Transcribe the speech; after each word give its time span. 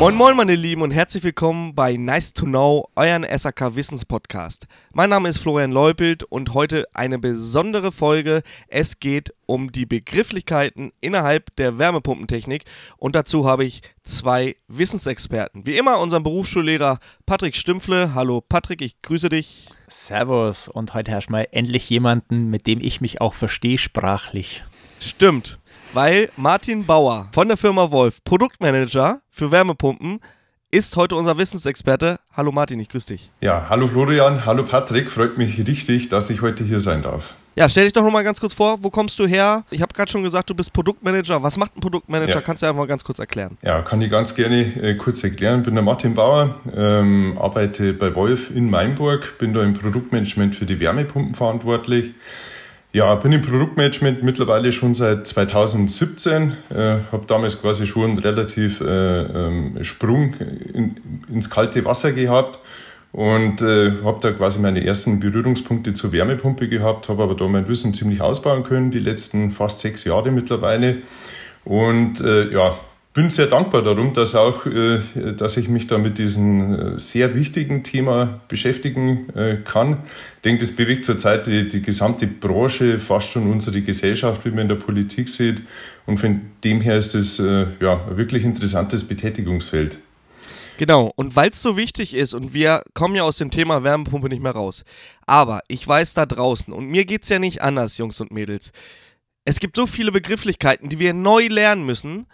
Moin 0.00 0.14
Moin 0.14 0.34
meine 0.34 0.54
Lieben 0.54 0.80
und 0.80 0.92
herzlich 0.92 1.24
willkommen 1.24 1.74
bei 1.74 1.98
Nice 1.98 2.32
to 2.32 2.46
Know, 2.46 2.88
euren 2.96 3.22
SAK 3.22 3.76
Wissenspodcast. 3.76 4.66
Mein 4.94 5.10
Name 5.10 5.28
ist 5.28 5.36
Florian 5.36 5.72
Leupelt 5.72 6.24
und 6.24 6.54
heute 6.54 6.86
eine 6.94 7.18
besondere 7.18 7.92
Folge. 7.92 8.42
Es 8.68 8.98
geht 9.00 9.34
um 9.44 9.72
die 9.72 9.84
Begrifflichkeiten 9.84 10.92
innerhalb 11.02 11.54
der 11.56 11.76
Wärmepumpentechnik 11.76 12.64
und 12.96 13.14
dazu 13.14 13.46
habe 13.46 13.66
ich 13.66 13.82
zwei 14.02 14.56
Wissensexperten. 14.68 15.66
Wie 15.66 15.76
immer 15.76 16.00
unseren 16.00 16.22
Berufsschullehrer 16.22 16.98
Patrick 17.26 17.54
Stümpfle. 17.54 18.14
Hallo 18.14 18.40
Patrick, 18.40 18.80
ich 18.80 19.02
grüße 19.02 19.28
dich. 19.28 19.68
Servus 19.86 20.68
und 20.68 20.94
heute 20.94 21.10
herrscht 21.10 21.28
mal 21.28 21.46
endlich 21.52 21.90
jemanden, 21.90 22.48
mit 22.48 22.66
dem 22.66 22.80
ich 22.80 23.02
mich 23.02 23.20
auch 23.20 23.34
verstehe 23.34 23.76
sprachlich. 23.76 24.64
Stimmt 24.98 25.59
weil 25.92 26.28
Martin 26.36 26.84
Bauer 26.84 27.28
von 27.32 27.48
der 27.48 27.56
Firma 27.56 27.90
Wolf, 27.90 28.22
Produktmanager 28.24 29.20
für 29.30 29.50
Wärmepumpen, 29.50 30.20
ist 30.70 30.96
heute 30.96 31.16
unser 31.16 31.36
Wissensexperte. 31.36 32.20
Hallo 32.32 32.52
Martin, 32.52 32.78
ich 32.78 32.88
grüße 32.88 33.14
dich. 33.14 33.30
Ja, 33.40 33.66
hallo 33.68 33.88
Florian, 33.88 34.46
hallo 34.46 34.64
Patrick, 34.64 35.10
freut 35.10 35.36
mich 35.36 35.58
richtig, 35.66 36.08
dass 36.08 36.30
ich 36.30 36.42
heute 36.42 36.62
hier 36.62 36.78
sein 36.78 37.02
darf. 37.02 37.34
Ja, 37.56 37.68
stell 37.68 37.84
dich 37.84 37.92
doch 37.92 38.04
noch 38.04 38.12
mal 38.12 38.22
ganz 38.22 38.40
kurz 38.40 38.54
vor, 38.54 38.78
wo 38.82 38.90
kommst 38.90 39.18
du 39.18 39.26
her? 39.26 39.64
Ich 39.70 39.82
habe 39.82 39.92
gerade 39.92 40.10
schon 40.10 40.22
gesagt, 40.22 40.48
du 40.48 40.54
bist 40.54 40.72
Produktmanager. 40.72 41.42
Was 41.42 41.58
macht 41.58 41.76
ein 41.76 41.80
Produktmanager? 41.80 42.34
Ja. 42.34 42.40
Kannst 42.40 42.62
du 42.62 42.66
einfach 42.66 42.78
mal 42.78 42.86
ganz 42.86 43.02
kurz 43.02 43.18
erklären? 43.18 43.58
Ja, 43.62 43.82
kann 43.82 44.00
ich 44.00 44.10
ganz 44.10 44.36
gerne 44.36 44.60
äh, 44.80 44.94
kurz 44.94 45.24
erklären. 45.24 45.64
Bin 45.64 45.74
der 45.74 45.82
Martin 45.82 46.14
Bauer, 46.14 46.60
ähm, 46.74 47.36
arbeite 47.38 47.92
bei 47.92 48.14
Wolf 48.14 48.54
in 48.54 48.70
Mainburg, 48.70 49.36
bin 49.38 49.52
da 49.52 49.64
im 49.64 49.74
Produktmanagement 49.74 50.54
für 50.54 50.64
die 50.64 50.78
Wärmepumpen 50.78 51.34
verantwortlich. 51.34 52.14
Ja, 52.92 53.14
bin 53.14 53.30
im 53.30 53.42
Produktmanagement 53.42 54.24
mittlerweile 54.24 54.72
schon 54.72 54.94
seit 54.94 55.24
2017. 55.24 56.56
Äh, 56.70 56.74
habe 57.12 57.24
damals 57.28 57.62
quasi 57.62 57.86
schon 57.86 58.18
relativ 58.18 58.80
äh, 58.80 58.84
ähm, 58.84 59.78
Sprung 59.82 60.34
in, 60.34 60.96
ins 61.32 61.48
kalte 61.50 61.84
Wasser 61.84 62.10
gehabt 62.10 62.58
und 63.12 63.62
äh, 63.62 63.92
habe 64.02 64.18
da 64.20 64.32
quasi 64.32 64.58
meine 64.58 64.84
ersten 64.84 65.20
Berührungspunkte 65.20 65.92
zur 65.92 66.12
Wärmepumpe 66.12 66.68
gehabt, 66.68 67.08
habe 67.08 67.22
aber 67.22 67.36
da 67.36 67.46
mein 67.46 67.68
Wissen 67.68 67.94
ziemlich 67.94 68.20
ausbauen 68.20 68.64
können, 68.64 68.90
die 68.90 68.98
letzten 68.98 69.52
fast 69.52 69.78
sechs 69.78 70.02
Jahre 70.04 70.32
mittlerweile. 70.32 70.96
Und 71.64 72.20
äh, 72.20 72.50
ja, 72.52 72.76
bin 73.12 73.28
sehr 73.28 73.46
dankbar 73.46 73.82
darum, 73.82 74.12
dass 74.12 74.34
auch, 74.34 74.66
äh, 74.66 75.00
dass 75.36 75.56
ich 75.56 75.68
mich 75.68 75.86
da 75.86 75.98
mit 75.98 76.18
diesem 76.18 76.94
äh, 76.94 76.98
sehr 76.98 77.34
wichtigen 77.34 77.82
Thema 77.82 78.40
beschäftigen 78.46 79.28
äh, 79.30 79.56
kann. 79.64 80.04
Ich 80.36 80.42
denke, 80.42 80.60
das 80.64 80.76
bewegt 80.76 81.04
zurzeit 81.04 81.46
die, 81.46 81.66
die 81.66 81.82
gesamte 81.82 82.26
Branche, 82.26 82.98
fast 82.98 83.30
schon 83.30 83.50
unsere 83.50 83.80
Gesellschaft, 83.80 84.44
wie 84.44 84.50
man 84.50 84.60
in 84.60 84.68
der 84.68 84.76
Politik 84.76 85.28
sieht. 85.28 85.62
Und 86.06 86.18
von 86.18 86.40
dem 86.62 86.80
her 86.80 86.98
ist 86.98 87.14
es 87.14 87.38
ja 87.38 88.06
ein 88.08 88.16
wirklich 88.16 88.42
interessantes 88.42 89.06
Betätigungsfeld. 89.06 89.98
Genau, 90.76 91.12
und 91.14 91.36
weil 91.36 91.50
es 91.50 91.62
so 91.62 91.76
wichtig 91.76 92.14
ist 92.14 92.32
und 92.32 92.54
wir 92.54 92.82
kommen 92.94 93.14
ja 93.14 93.22
aus 93.22 93.36
dem 93.36 93.50
Thema 93.50 93.84
Wärmepumpe 93.84 94.28
nicht 94.28 94.42
mehr 94.42 94.52
raus. 94.52 94.82
Aber 95.26 95.60
ich 95.68 95.86
weiß 95.86 96.14
da 96.14 96.26
draußen, 96.26 96.72
und 96.72 96.86
mir 96.86 97.04
geht 97.04 97.24
es 97.24 97.28
ja 97.28 97.38
nicht 97.38 97.60
anders, 97.60 97.98
Jungs 97.98 98.18
und 98.20 98.32
Mädels. 98.32 98.72
Es 99.44 99.60
gibt 99.60 99.76
so 99.76 99.86
viele 99.86 100.10
Begrifflichkeiten, 100.10 100.88
die 100.88 100.98
wir 100.98 101.12
neu 101.12 101.46
lernen 101.48 101.84
müssen 101.84 102.26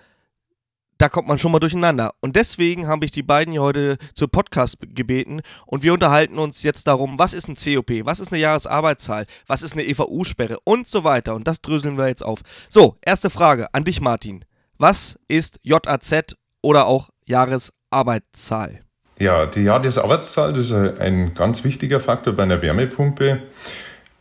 da 0.99 1.09
kommt 1.09 1.29
man 1.29 1.39
schon 1.39 1.53
mal 1.53 1.59
durcheinander. 1.59 2.13
Und 2.21 2.37
deswegen 2.37 2.89
habe 2.89 3.05
ich 3.05 3.13
die 3.13 3.23
beiden 3.23 3.53
hier 3.53 3.63
heute 3.63 3.97
zur 4.15 4.31
Podcast 4.31 4.79
gebeten 4.81 5.41
und 5.67 5.83
wir 5.83 5.93
unterhalten 5.93 6.39
uns 6.39 6.63
jetzt 6.63 6.87
darum, 6.87 7.19
was 7.19 7.35
ist 7.35 7.49
ein 7.49 7.57
COP, 7.57 8.05
was 8.05 8.21
ist 8.21 8.33
eine 8.33 8.41
Jahresarbeitszahl, 8.41 9.27
was 9.47 9.63
ist 9.63 9.75
eine 9.75 9.87
EVU-Sperre 9.87 10.59
und 10.65 10.89
so 10.89 11.05
weiter. 11.05 11.35
Und 11.35 11.47
das 11.47 11.61
dröseln 11.61 11.99
wir 11.99 12.09
jetzt 12.09 12.25
auf. 12.25 12.41
So, 12.69 12.97
erste 13.03 13.31
Frage 13.31 13.73
an 13.73 13.85
dich, 13.85 14.01
Martin. 14.01 14.45
Was 14.79 15.19
ist 15.29 15.59
JAZ 15.63 16.35
oder 16.63 16.87
auch 16.87 17.11
Jahresarbeitszahl? 17.25 18.83
Ja, 19.19 19.47
die 19.47 19.63
Jahresarbeitszahl, 19.63 20.55
ist 20.57 20.73
ein 20.73 21.33
ganz 21.33 21.65
wichtiger 21.65 22.01
Faktor 22.01 22.35
bei 22.35 22.43
einer 22.43 22.61
Wärmepumpe. 22.61 23.43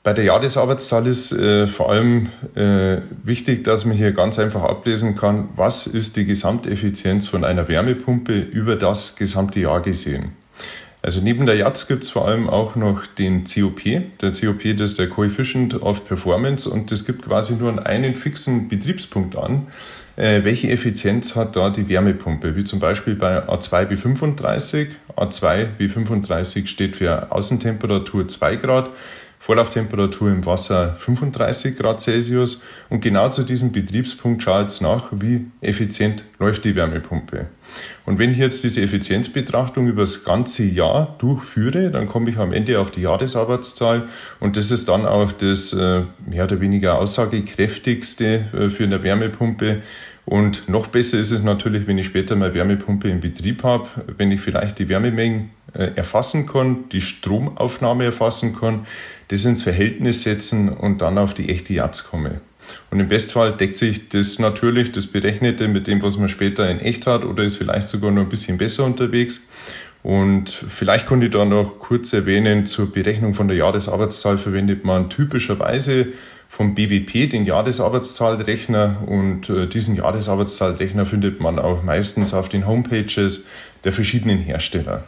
Bei 0.05 0.13
der 0.13 0.23
Jahresarbeitszahl 0.25 1.07
ist 1.07 1.31
äh, 1.31 1.65
vor 1.65 1.89
allem 1.89 2.29
äh, 2.53 3.01
wichtig, 3.23 3.63
dass 3.63 3.85
man 3.85 3.97
hier 3.97 4.11
ganz 4.11 4.37
einfach 4.37 4.61
ablesen 4.61 5.15
kann, 5.17 5.49
was 5.55 5.87
ist 5.87 6.15
die 6.15 6.25
Gesamteffizienz 6.25 7.27
von 7.27 7.43
einer 7.43 7.67
Wärmepumpe 7.67 8.39
über 8.39 8.75
das 8.75 9.15
gesamte 9.15 9.61
Jahr 9.61 9.81
gesehen. 9.81 10.33
Also 11.01 11.21
neben 11.21 11.47
der 11.47 11.55
JATS 11.55 11.87
gibt 11.87 12.03
es 12.03 12.11
vor 12.11 12.27
allem 12.27 12.47
auch 12.47 12.75
noch 12.75 13.07
den 13.07 13.45
COP. 13.45 13.81
Der 14.21 14.31
COP, 14.31 14.77
das 14.77 14.91
ist 14.91 14.99
der 14.99 15.09
Coefficient 15.09 15.81
of 15.81 16.05
Performance 16.07 16.69
und 16.69 16.91
das 16.91 17.07
gibt 17.07 17.23
quasi 17.25 17.55
nur 17.55 17.83
einen 17.83 18.15
fixen 18.15 18.69
Betriebspunkt 18.69 19.35
an. 19.35 19.65
Äh, 20.17 20.43
welche 20.43 20.69
Effizienz 20.69 21.35
hat 21.35 21.55
da 21.55 21.71
die 21.71 21.89
Wärmepumpe? 21.89 22.55
Wie 22.55 22.63
zum 22.63 22.79
Beispiel 22.79 23.15
bei 23.15 23.39
A2 23.49 23.85
b 23.85 23.95
35. 23.95 24.89
A2 25.17 25.65
b 25.65 25.89
35 25.89 26.69
steht 26.69 26.95
für 26.95 27.31
Außentemperatur 27.31 28.27
2 28.27 28.55
Grad. 28.57 28.89
Vorlauftemperatur 29.45 30.31
im 30.31 30.43
Wasser 30.43 30.97
35 30.97 31.77
Grad 31.77 32.01
Celsius 32.01 32.63
und 32.89 33.01
genau 33.01 33.29
zu 33.29 33.43
diesem 33.43 33.71
Betriebspunkt 33.71 34.41
schaut 34.41 34.65
es 34.65 34.81
nach, 34.81 35.09
wie 35.11 35.45
effizient 35.61 36.23
läuft 36.39 36.65
die 36.65 36.75
Wärmepumpe. 36.75 37.45
Und 38.07 38.17
wenn 38.17 38.31
ich 38.31 38.39
jetzt 38.39 38.63
diese 38.63 38.81
Effizienzbetrachtung 38.81 39.87
über 39.87 40.01
das 40.01 40.23
ganze 40.23 40.63
Jahr 40.63 41.15
durchführe, 41.19 41.91
dann 41.91 42.07
komme 42.07 42.31
ich 42.31 42.37
am 42.37 42.53
Ende 42.53 42.79
auf 42.79 42.89
die 42.89 43.01
Jahresarbeitszahl 43.01 44.09
und 44.39 44.57
das 44.57 44.71
ist 44.71 44.89
dann 44.89 45.05
auch 45.05 45.31
das 45.31 45.73
äh, 45.73 46.01
mehr 46.27 46.45
oder 46.45 46.59
weniger 46.59 46.97
aussagekräftigste 46.97 48.45
äh, 48.51 48.69
für 48.69 48.85
eine 48.85 49.03
Wärmepumpe. 49.03 49.83
Und 50.25 50.69
noch 50.69 50.87
besser 50.87 51.19
ist 51.19 51.29
es 51.29 51.43
natürlich, 51.43 51.85
wenn 51.85 51.99
ich 51.99 52.07
später 52.07 52.35
mal 52.35 52.55
Wärmepumpe 52.55 53.09
in 53.09 53.19
Betrieb 53.19 53.63
habe, 53.63 53.87
wenn 54.17 54.31
ich 54.31 54.41
vielleicht 54.41 54.79
die 54.79 54.89
Wärmemengen 54.89 55.51
äh, 55.75 55.91
erfassen 55.95 56.47
kann, 56.47 56.89
die 56.89 57.01
Stromaufnahme 57.01 58.05
erfassen 58.05 58.55
kann, 58.57 58.87
das 59.29 59.45
ins 59.45 59.61
Verhältnis 59.61 60.23
setzen 60.23 60.69
und 60.69 61.01
dann 61.01 61.17
auf 61.17 61.33
die 61.33 61.49
echte 61.49 61.73
Jatz 61.73 62.09
komme. 62.09 62.41
Und 62.91 62.99
im 62.99 63.07
Bestfall 63.07 63.53
deckt 63.53 63.75
sich 63.75 64.09
das 64.09 64.39
natürlich, 64.39 64.91
das 64.91 65.07
Berechnete, 65.07 65.67
mit 65.67 65.87
dem, 65.87 66.01
was 66.01 66.17
man 66.17 66.29
später 66.29 66.69
in 66.69 66.79
echt 66.79 67.07
hat 67.07 67.23
oder 67.23 67.43
ist 67.43 67.57
vielleicht 67.57 67.89
sogar 67.89 68.11
noch 68.11 68.23
ein 68.23 68.29
bisschen 68.29 68.57
besser 68.57 68.85
unterwegs. 68.85 69.47
Und 70.03 70.49
vielleicht 70.49 71.07
konnte 71.07 71.25
ich 71.27 71.31
da 71.31 71.45
noch 71.45 71.79
kurz 71.79 72.13
erwähnen, 72.13 72.65
zur 72.65 72.91
Berechnung 72.91 73.33
von 73.33 73.47
der 73.47 73.57
Jahresarbeitszahl 73.57 74.37
verwendet 74.37 74.85
man 74.85 75.09
typischerweise 75.09 76.07
vom 76.47 76.75
BWP 76.75 77.29
den 77.31 77.45
Jahresarbeitszahlrechner 77.45 79.03
und 79.07 79.49
äh, 79.49 79.67
diesen 79.67 79.95
Jahresarbeitszahlrechner 79.95 81.05
findet 81.05 81.41
man 81.41 81.57
auch 81.57 81.83
meistens 81.83 82.33
auf 82.33 82.49
den 82.49 82.67
Homepages 82.67 83.47
der 83.83 83.91
verschiedenen 83.91 84.37
Hersteller. 84.37 85.03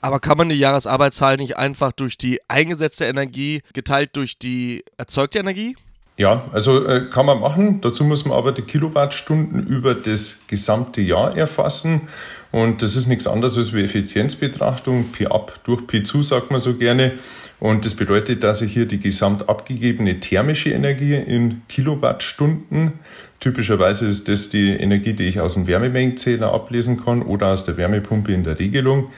Aber 0.00 0.20
kann 0.20 0.38
man 0.38 0.48
die 0.48 0.58
Jahresarbeitszahl 0.58 1.36
nicht 1.36 1.56
einfach 1.56 1.92
durch 1.92 2.16
die 2.16 2.40
eingesetzte 2.48 3.06
Energie 3.06 3.62
geteilt 3.72 4.10
durch 4.14 4.38
die 4.38 4.84
erzeugte 4.96 5.38
Energie? 5.38 5.76
Ja, 6.18 6.48
also 6.52 6.86
äh, 6.86 7.10
kann 7.10 7.26
man 7.26 7.40
machen. 7.40 7.80
Dazu 7.82 8.04
muss 8.04 8.24
man 8.24 8.38
aber 8.38 8.52
die 8.52 8.62
Kilowattstunden 8.62 9.66
über 9.66 9.94
das 9.94 10.46
gesamte 10.48 11.02
Jahr 11.02 11.36
erfassen. 11.36 12.08
Und 12.52 12.80
das 12.80 12.96
ist 12.96 13.06
nichts 13.06 13.26
anderes 13.26 13.58
als 13.58 13.74
wie 13.74 13.84
Effizienzbetrachtung. 13.84 15.12
Pi 15.12 15.26
ab 15.26 15.60
durch 15.64 15.86
Pi 15.86 16.02
zu, 16.02 16.22
sagt 16.22 16.50
man 16.50 16.60
so 16.60 16.74
gerne. 16.74 17.18
Und 17.58 17.84
das 17.84 17.94
bedeutet, 17.94 18.44
dass 18.44 18.62
ich 18.62 18.72
hier 18.72 18.86
die 18.86 19.00
gesamt 19.00 19.48
abgegebene 19.48 20.20
thermische 20.20 20.70
Energie 20.70 21.14
in 21.14 21.62
Kilowattstunden, 21.68 22.92
typischerweise 23.40 24.06
ist 24.06 24.28
das 24.28 24.50
die 24.50 24.70
Energie, 24.70 25.14
die 25.14 25.24
ich 25.24 25.40
aus 25.40 25.54
dem 25.54 25.66
Wärmemengenzähler 25.66 26.52
ablesen 26.52 27.02
kann 27.02 27.22
oder 27.22 27.48
aus 27.48 27.64
der 27.64 27.78
Wärmepumpe 27.78 28.32
in 28.32 28.44
der 28.44 28.58
Regelung, 28.58 29.10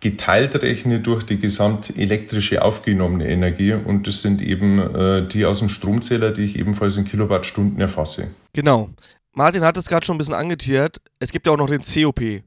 geteilt 0.00 0.56
rechne 0.62 1.00
durch 1.00 1.24
die 1.24 1.38
gesamt 1.38 1.96
elektrische 1.96 2.62
aufgenommene 2.62 3.28
Energie 3.28 3.74
und 3.74 4.06
das 4.06 4.22
sind 4.22 4.40
eben 4.40 4.78
äh, 4.78 5.28
die 5.28 5.44
aus 5.44 5.58
dem 5.58 5.68
Stromzähler, 5.68 6.32
die 6.32 6.42
ich 6.42 6.58
ebenfalls 6.58 6.96
in 6.96 7.04
Kilowattstunden 7.04 7.80
erfasse. 7.80 8.34
Genau. 8.54 8.90
Martin 9.32 9.62
hat 9.62 9.76
es 9.76 9.86
gerade 9.86 10.04
schon 10.04 10.16
ein 10.16 10.18
bisschen 10.18 10.34
angetiert. 10.34 11.00
Es 11.18 11.30
gibt 11.30 11.46
ja 11.46 11.52
auch 11.52 11.56
noch 11.56 11.68
den 11.68 11.82
COP, 11.82 12.42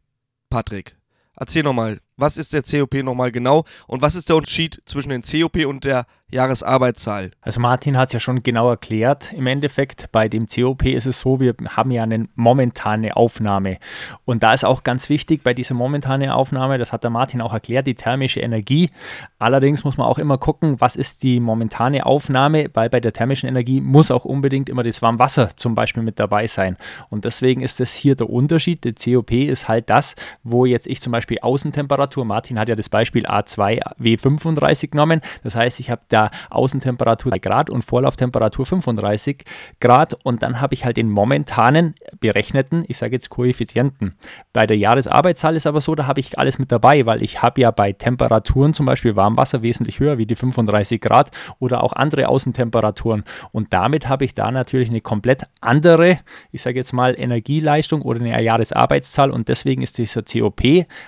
Patrick. 0.49 0.95
Erzähl 1.35 1.63
nochmal, 1.63 1.99
was 2.17 2.37
ist 2.37 2.53
der 2.53 2.63
COP 2.63 2.95
nochmal 3.03 3.31
genau 3.31 3.63
und 3.87 4.01
was 4.01 4.15
ist 4.15 4.29
der 4.29 4.35
Unterschied 4.35 4.81
zwischen 4.85 5.09
dem 5.09 5.21
COP 5.21 5.65
und 5.65 5.83
der 5.83 6.05
Jahresarbeitszahl? 6.33 7.31
Also 7.41 7.59
Martin 7.59 7.97
hat 7.97 8.09
es 8.09 8.13
ja 8.13 8.19
schon 8.19 8.43
genau 8.43 8.69
erklärt. 8.69 9.31
Im 9.33 9.47
Endeffekt 9.47 10.11
bei 10.11 10.27
dem 10.27 10.47
COP 10.47 10.85
ist 10.85 11.05
es 11.05 11.19
so, 11.19 11.39
wir 11.39 11.55
haben 11.69 11.91
ja 11.91 12.03
eine 12.03 12.27
momentane 12.35 13.15
Aufnahme. 13.15 13.77
Und 14.25 14.43
da 14.43 14.53
ist 14.53 14.65
auch 14.65 14.83
ganz 14.83 15.09
wichtig 15.09 15.43
bei 15.43 15.53
dieser 15.53 15.75
momentanen 15.75 16.29
Aufnahme, 16.29 16.77
das 16.77 16.91
hat 16.91 17.03
der 17.03 17.11
Martin 17.11 17.41
auch 17.41 17.53
erklärt, 17.53 17.87
die 17.87 17.95
thermische 17.95 18.39
Energie. 18.39 18.89
Allerdings 19.37 19.83
muss 19.83 19.97
man 19.97 20.07
auch 20.07 20.17
immer 20.17 20.37
gucken, 20.37 20.81
was 20.81 20.95
ist 20.95 21.23
die 21.23 21.39
momentane 21.39 22.05
Aufnahme, 22.05 22.69
weil 22.73 22.89
bei 22.89 22.99
der 22.99 23.13
thermischen 23.13 23.47
Energie 23.47 23.79
muss 23.79 24.11
auch 24.11 24.25
unbedingt 24.25 24.69
immer 24.69 24.83
das 24.83 25.01
Warmwasser 25.01 25.55
zum 25.55 25.75
Beispiel 25.75 26.03
mit 26.03 26.19
dabei 26.19 26.47
sein. 26.47 26.77
Und 27.09 27.25
deswegen 27.25 27.61
ist 27.61 27.79
das 27.79 27.93
hier 27.93 28.15
der 28.15 28.29
Unterschied. 28.29 28.83
Der 28.83 28.93
COP 28.93 29.31
ist 29.31 29.67
halt 29.67 29.89
das, 29.89 30.15
wo 30.43 30.65
jetzt 30.65 30.87
ich 30.87 31.01
zum 31.01 31.11
Beispiel 31.11 31.37
Außentemperatur 31.41 32.02
Außentemperatur. 32.03 32.25
Martin 32.25 32.59
hat 32.59 32.69
ja 32.69 32.75
das 32.75 32.89
Beispiel 32.89 33.25
A2W35 33.25 34.89
genommen. 34.89 35.21
Das 35.43 35.55
heißt, 35.55 35.79
ich 35.79 35.89
habe 35.89 36.01
da 36.09 36.29
Außentemperatur 36.49 37.31
3 37.31 37.39
Grad 37.39 37.69
und 37.69 37.83
Vorlauftemperatur 37.83 38.65
35 38.65 39.43
Grad 39.79 40.13
und 40.23 40.43
dann 40.43 40.61
habe 40.61 40.73
ich 40.73 40.85
halt 40.85 40.97
den 40.97 41.09
momentanen 41.09 41.95
berechneten, 42.19 42.83
ich 42.87 42.97
sage 42.97 43.13
jetzt 43.13 43.29
Koeffizienten. 43.29 44.15
Bei 44.51 44.65
der 44.65 44.77
Jahresarbeitszahl 44.77 45.55
ist 45.55 45.67
aber 45.67 45.81
so, 45.81 45.95
da 45.95 46.07
habe 46.07 46.19
ich 46.19 46.37
alles 46.37 46.59
mit 46.59 46.71
dabei, 46.71 47.05
weil 47.05 47.21
ich 47.21 47.41
habe 47.41 47.61
ja 47.61 47.71
bei 47.71 47.91
Temperaturen 47.93 48.73
zum 48.73 48.85
Beispiel 48.85 49.15
Warmwasser 49.15 49.61
wesentlich 49.61 49.99
höher 49.99 50.17
wie 50.17 50.25
die 50.25 50.35
35 50.35 50.99
Grad 50.99 51.31
oder 51.59 51.83
auch 51.83 51.93
andere 51.93 52.27
Außentemperaturen 52.27 53.23
und 53.51 53.73
damit 53.73 54.09
habe 54.09 54.25
ich 54.25 54.33
da 54.33 54.51
natürlich 54.51 54.89
eine 54.89 55.01
komplett 55.01 55.43
andere, 55.61 56.19
ich 56.51 56.61
sage 56.61 56.77
jetzt 56.77 56.93
mal 56.93 57.15
Energieleistung 57.17 58.01
oder 58.01 58.19
eine 58.19 58.41
Jahresarbeitszahl 58.41 59.31
und 59.31 59.47
deswegen 59.47 59.81
ist 59.81 59.97
dieser 59.97 60.23
COP 60.23 60.61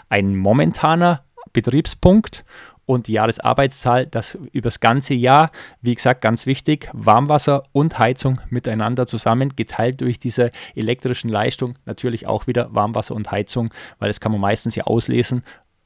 ein 0.10 0.36
momentaner 0.36 0.85
Betriebspunkt 1.54 2.44
und 2.86 3.08
die 3.08 3.14
Jahresarbeitszahl, 3.14 4.06
das 4.06 4.38
übers 4.52 4.80
ganze 4.80 5.14
Jahr, 5.16 5.50
wie 5.82 5.96
gesagt, 5.96 6.22
ganz 6.22 6.46
wichtig, 6.46 6.90
Warmwasser 6.94 7.64
und 7.72 7.98
Heizung 7.98 8.40
miteinander 8.50 9.08
zusammen, 9.08 9.56
geteilt 9.56 10.02
durch 10.02 10.20
diese 10.20 10.52
elektrischen 10.76 11.30
Leistung, 11.30 11.76
natürlich 11.86 12.28
auch 12.28 12.46
wieder 12.48 12.74
Warmwasser 12.74 13.16
und 13.16 13.32
Heizung, 13.32 13.74
weil 14.00 14.10
das 14.10 14.20
kann 14.20 14.32
man 14.32 14.42
meistens 14.42 14.76
ja 14.76 14.84
auslesen, 14.84 15.42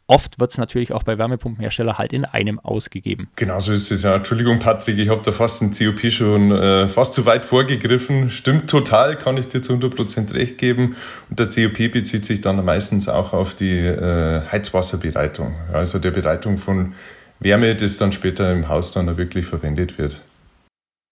Oft 0.09 0.39
wird 0.39 0.49
es 0.49 0.57
natürlich 0.57 0.91
auch 0.91 1.03
bei 1.03 1.19
Wärmepumpenherstellern 1.19 1.99
halt 1.99 2.13
in 2.13 2.25
einem 2.25 2.59
ausgegeben. 2.59 3.29
Genau 3.35 3.59
so 3.59 3.71
ist 3.71 3.91
es 3.91 4.01
ja. 4.01 4.15
Entschuldigung, 4.15 4.57
Patrick, 4.57 4.97
ich 4.97 5.07
habe 5.07 5.21
da 5.21 5.31
fast 5.31 5.61
ein 5.61 5.71
COP 5.71 6.11
schon 6.11 6.51
äh, 6.51 6.87
fast 6.87 7.13
zu 7.13 7.27
weit 7.27 7.45
vorgegriffen. 7.45 8.31
Stimmt 8.31 8.67
total, 8.71 9.19
kann 9.19 9.37
ich 9.37 9.49
dir 9.49 9.61
zu 9.61 9.73
100% 9.73 10.33
recht 10.33 10.57
geben. 10.57 10.95
Und 11.29 11.37
der 11.37 11.45
COP 11.45 11.91
bezieht 11.91 12.25
sich 12.25 12.41
dann 12.41 12.65
meistens 12.65 13.07
auch 13.07 13.33
auf 13.33 13.53
die 13.53 13.77
äh, 13.77 14.41
Heizwasserbereitung, 14.51 15.53
also 15.73 15.99
der 15.99 16.09
Bereitung 16.09 16.57
von 16.57 16.95
Wärme, 17.39 17.75
das 17.75 17.97
dann 17.97 18.11
später 18.11 18.51
im 18.51 18.67
Haus 18.67 18.91
dann 18.91 19.15
wirklich 19.15 19.45
verwendet 19.45 19.99
wird. 19.99 20.23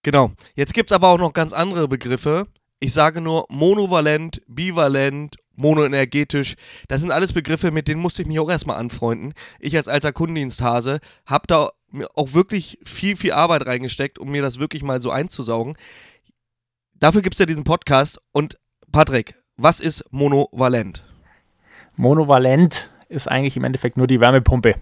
Genau. 0.02 0.32
Jetzt 0.56 0.74
gibt 0.74 0.90
es 0.90 0.94
aber 0.96 1.06
auch 1.10 1.18
noch 1.18 1.34
ganz 1.34 1.52
andere 1.52 1.86
Begriffe. 1.86 2.48
Ich 2.80 2.94
sage 2.94 3.20
nur 3.20 3.44
monovalent, 3.48 4.42
bivalent 4.48 5.36
monoenergetisch. 5.58 6.54
Das 6.88 7.00
sind 7.00 7.10
alles 7.10 7.32
Begriffe, 7.32 7.70
mit 7.70 7.88
denen 7.88 8.00
musste 8.00 8.22
ich 8.22 8.28
mich 8.28 8.38
auch 8.38 8.50
erstmal 8.50 8.78
anfreunden. 8.78 9.34
Ich 9.58 9.76
als 9.76 9.88
alter 9.88 10.12
Kundendiensthase 10.12 11.00
habe 11.26 11.46
da 11.46 11.70
auch 12.14 12.34
wirklich 12.34 12.78
viel, 12.84 13.16
viel 13.16 13.32
Arbeit 13.32 13.66
reingesteckt, 13.66 14.18
um 14.18 14.30
mir 14.30 14.42
das 14.42 14.58
wirklich 14.58 14.82
mal 14.82 15.02
so 15.02 15.10
einzusaugen. 15.10 15.74
Dafür 16.94 17.22
gibt 17.22 17.34
es 17.34 17.40
ja 17.40 17.46
diesen 17.46 17.64
Podcast. 17.64 18.20
Und 18.32 18.58
Patrick, 18.92 19.34
was 19.56 19.80
ist 19.80 20.04
monovalent? 20.10 21.04
Monovalent 21.96 22.90
ist 23.08 23.28
eigentlich 23.28 23.56
im 23.56 23.64
Endeffekt 23.64 23.96
nur 23.96 24.06
die 24.06 24.20
Wärmepumpe. 24.20 24.76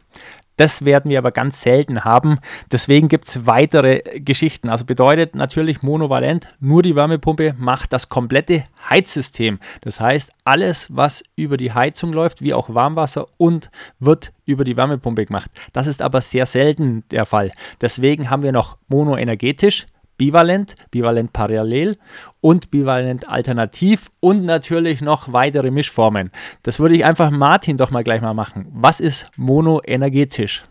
Das 0.56 0.84
werden 0.84 1.10
wir 1.10 1.18
aber 1.18 1.32
ganz 1.32 1.60
selten 1.60 2.04
haben. 2.04 2.38
Deswegen 2.72 3.08
gibt 3.08 3.28
es 3.28 3.46
weitere 3.46 4.20
Geschichten. 4.20 4.68
Also 4.68 4.84
bedeutet 4.84 5.34
natürlich 5.34 5.82
monovalent, 5.82 6.48
nur 6.60 6.82
die 6.82 6.96
Wärmepumpe 6.96 7.54
macht 7.58 7.92
das 7.92 8.08
komplette 8.08 8.64
Heizsystem. 8.88 9.58
Das 9.82 10.00
heißt, 10.00 10.32
alles, 10.44 10.88
was 10.94 11.22
über 11.36 11.56
die 11.56 11.72
Heizung 11.72 12.12
läuft, 12.12 12.40
wie 12.40 12.54
auch 12.54 12.72
Warmwasser 12.72 13.26
und 13.36 13.70
wird 13.98 14.32
über 14.46 14.64
die 14.64 14.76
Wärmepumpe 14.76 15.26
gemacht. 15.26 15.50
Das 15.72 15.86
ist 15.86 16.00
aber 16.00 16.20
sehr 16.20 16.46
selten 16.46 17.04
der 17.10 17.26
Fall. 17.26 17.52
Deswegen 17.80 18.30
haben 18.30 18.42
wir 18.42 18.52
noch 18.52 18.78
monoenergetisch, 18.88 19.86
bivalent, 20.16 20.74
bivalent 20.90 21.32
parallel 21.32 21.98
und 22.46 22.70
bivalent 22.70 23.28
alternativ 23.28 24.08
und 24.20 24.44
natürlich 24.44 25.00
noch 25.00 25.32
weitere 25.32 25.72
Mischformen. 25.72 26.30
Das 26.62 26.78
würde 26.78 26.94
ich 26.94 27.04
einfach 27.04 27.32
Martin 27.32 27.76
doch 27.76 27.90
mal 27.90 28.04
gleich 28.04 28.20
mal 28.20 28.34
machen. 28.34 28.66
Was 28.72 29.00
ist 29.00 29.26
monoenergetisch? 29.36 30.62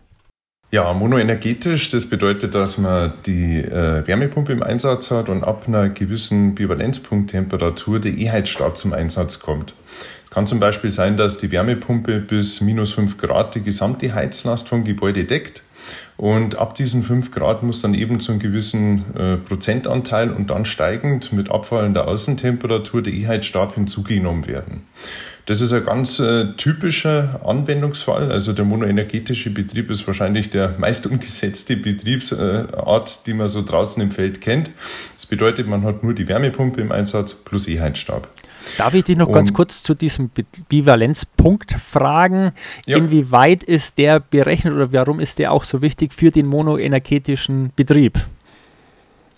Ja, 0.70 0.90
monoenergetisch, 0.94 1.90
das 1.90 2.08
bedeutet, 2.08 2.54
dass 2.54 2.78
man 2.78 3.12
die 3.26 3.58
äh, 3.58 4.06
Wärmepumpe 4.06 4.54
im 4.54 4.62
Einsatz 4.62 5.10
hat 5.10 5.28
und 5.28 5.44
ab 5.44 5.64
einer 5.68 5.90
gewissen 5.90 6.54
Bivalenzpunkttemperatur 6.54 8.00
der 8.00 8.12
E-Heizstab 8.12 8.78
zum 8.78 8.94
Einsatz 8.94 9.40
kommt. 9.40 9.74
Kann 10.30 10.46
zum 10.46 10.60
Beispiel 10.60 10.88
sein, 10.88 11.18
dass 11.18 11.36
die 11.36 11.52
Wärmepumpe 11.52 12.20
bis 12.20 12.62
minus 12.62 12.94
5 12.94 13.18
Grad 13.18 13.54
die 13.54 13.62
gesamte 13.62 14.14
Heizlast 14.14 14.70
vom 14.70 14.82
Gebäude 14.82 15.26
deckt 15.26 15.65
und 16.16 16.58
ab 16.58 16.74
diesen 16.74 17.02
5 17.02 17.30
Grad 17.30 17.62
muss 17.62 17.82
dann 17.82 17.94
eben 17.94 18.20
zu 18.20 18.32
einem 18.32 18.40
gewissen 18.40 19.04
äh, 19.14 19.36
Prozentanteil 19.36 20.30
und 20.30 20.50
dann 20.50 20.64
steigend 20.64 21.32
mit 21.32 21.50
abfallender 21.50 22.08
Außentemperatur 22.08 23.02
der 23.02 23.12
E-Heizstab 23.12 23.74
hinzugenommen 23.74 24.46
werden. 24.46 24.82
Das 25.46 25.60
ist 25.60 25.72
ein 25.72 25.84
ganz 25.84 26.18
äh, 26.18 26.54
typischer 26.56 27.40
Anwendungsfall. 27.44 28.32
Also 28.32 28.52
der 28.52 28.64
monoenergetische 28.64 29.50
Betrieb 29.50 29.90
ist 29.90 30.04
wahrscheinlich 30.08 30.50
der 30.50 30.74
meist 30.78 31.06
umgesetzte 31.06 31.76
Betriebsart, 31.76 33.26
die 33.26 33.32
man 33.32 33.46
so 33.46 33.64
draußen 33.64 34.02
im 34.02 34.10
Feld 34.10 34.40
kennt. 34.40 34.72
Das 35.14 35.26
bedeutet, 35.26 35.68
man 35.68 35.84
hat 35.84 36.02
nur 36.02 36.14
die 36.14 36.26
Wärmepumpe 36.26 36.80
im 36.80 36.90
Einsatz 36.90 37.32
plus 37.32 37.68
E-Heizstab. 37.68 38.28
Darf 38.78 38.94
ich 38.94 39.04
dich 39.04 39.16
noch 39.16 39.30
ganz 39.32 39.52
kurz 39.52 39.82
zu 39.82 39.94
diesem 39.94 40.30
Bivalenzpunkt 40.68 41.72
fragen? 41.72 42.52
Ja. 42.86 42.98
Inwieweit 42.98 43.62
ist 43.62 43.98
der 43.98 44.20
berechnet 44.20 44.74
oder 44.74 44.92
warum 44.92 45.20
ist 45.20 45.38
der 45.38 45.52
auch 45.52 45.64
so 45.64 45.82
wichtig 45.82 46.12
für 46.12 46.30
den 46.30 46.46
monoenergetischen 46.46 47.72
Betrieb? 47.76 48.18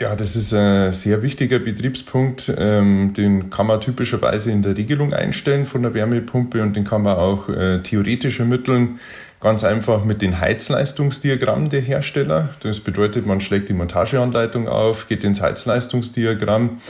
Ja, 0.00 0.14
das 0.14 0.36
ist 0.36 0.54
ein 0.54 0.92
sehr 0.92 1.22
wichtiger 1.22 1.58
Betriebspunkt. 1.58 2.52
Ähm, 2.56 3.12
den 3.16 3.50
kann 3.50 3.66
man 3.66 3.80
typischerweise 3.80 4.52
in 4.52 4.62
der 4.62 4.76
Regelung 4.76 5.12
einstellen 5.12 5.66
von 5.66 5.82
der 5.82 5.92
Wärmepumpe 5.92 6.62
und 6.62 6.76
den 6.76 6.84
kann 6.84 7.02
man 7.02 7.16
auch 7.16 7.48
äh, 7.48 7.82
theoretisch 7.82 8.38
ermitteln. 8.38 9.00
Ganz 9.40 9.64
einfach 9.64 10.04
mit 10.04 10.22
den 10.22 10.40
Heizleistungsdiagrammen 10.40 11.68
der 11.68 11.80
Hersteller. 11.80 12.50
Das 12.60 12.78
bedeutet, 12.78 13.26
man 13.26 13.40
schlägt 13.40 13.68
die 13.68 13.72
Montageanleitung 13.72 14.68
auf, 14.68 15.08
geht 15.08 15.24
ins 15.24 15.42
Heizleistungsdiagramm, 15.42 16.80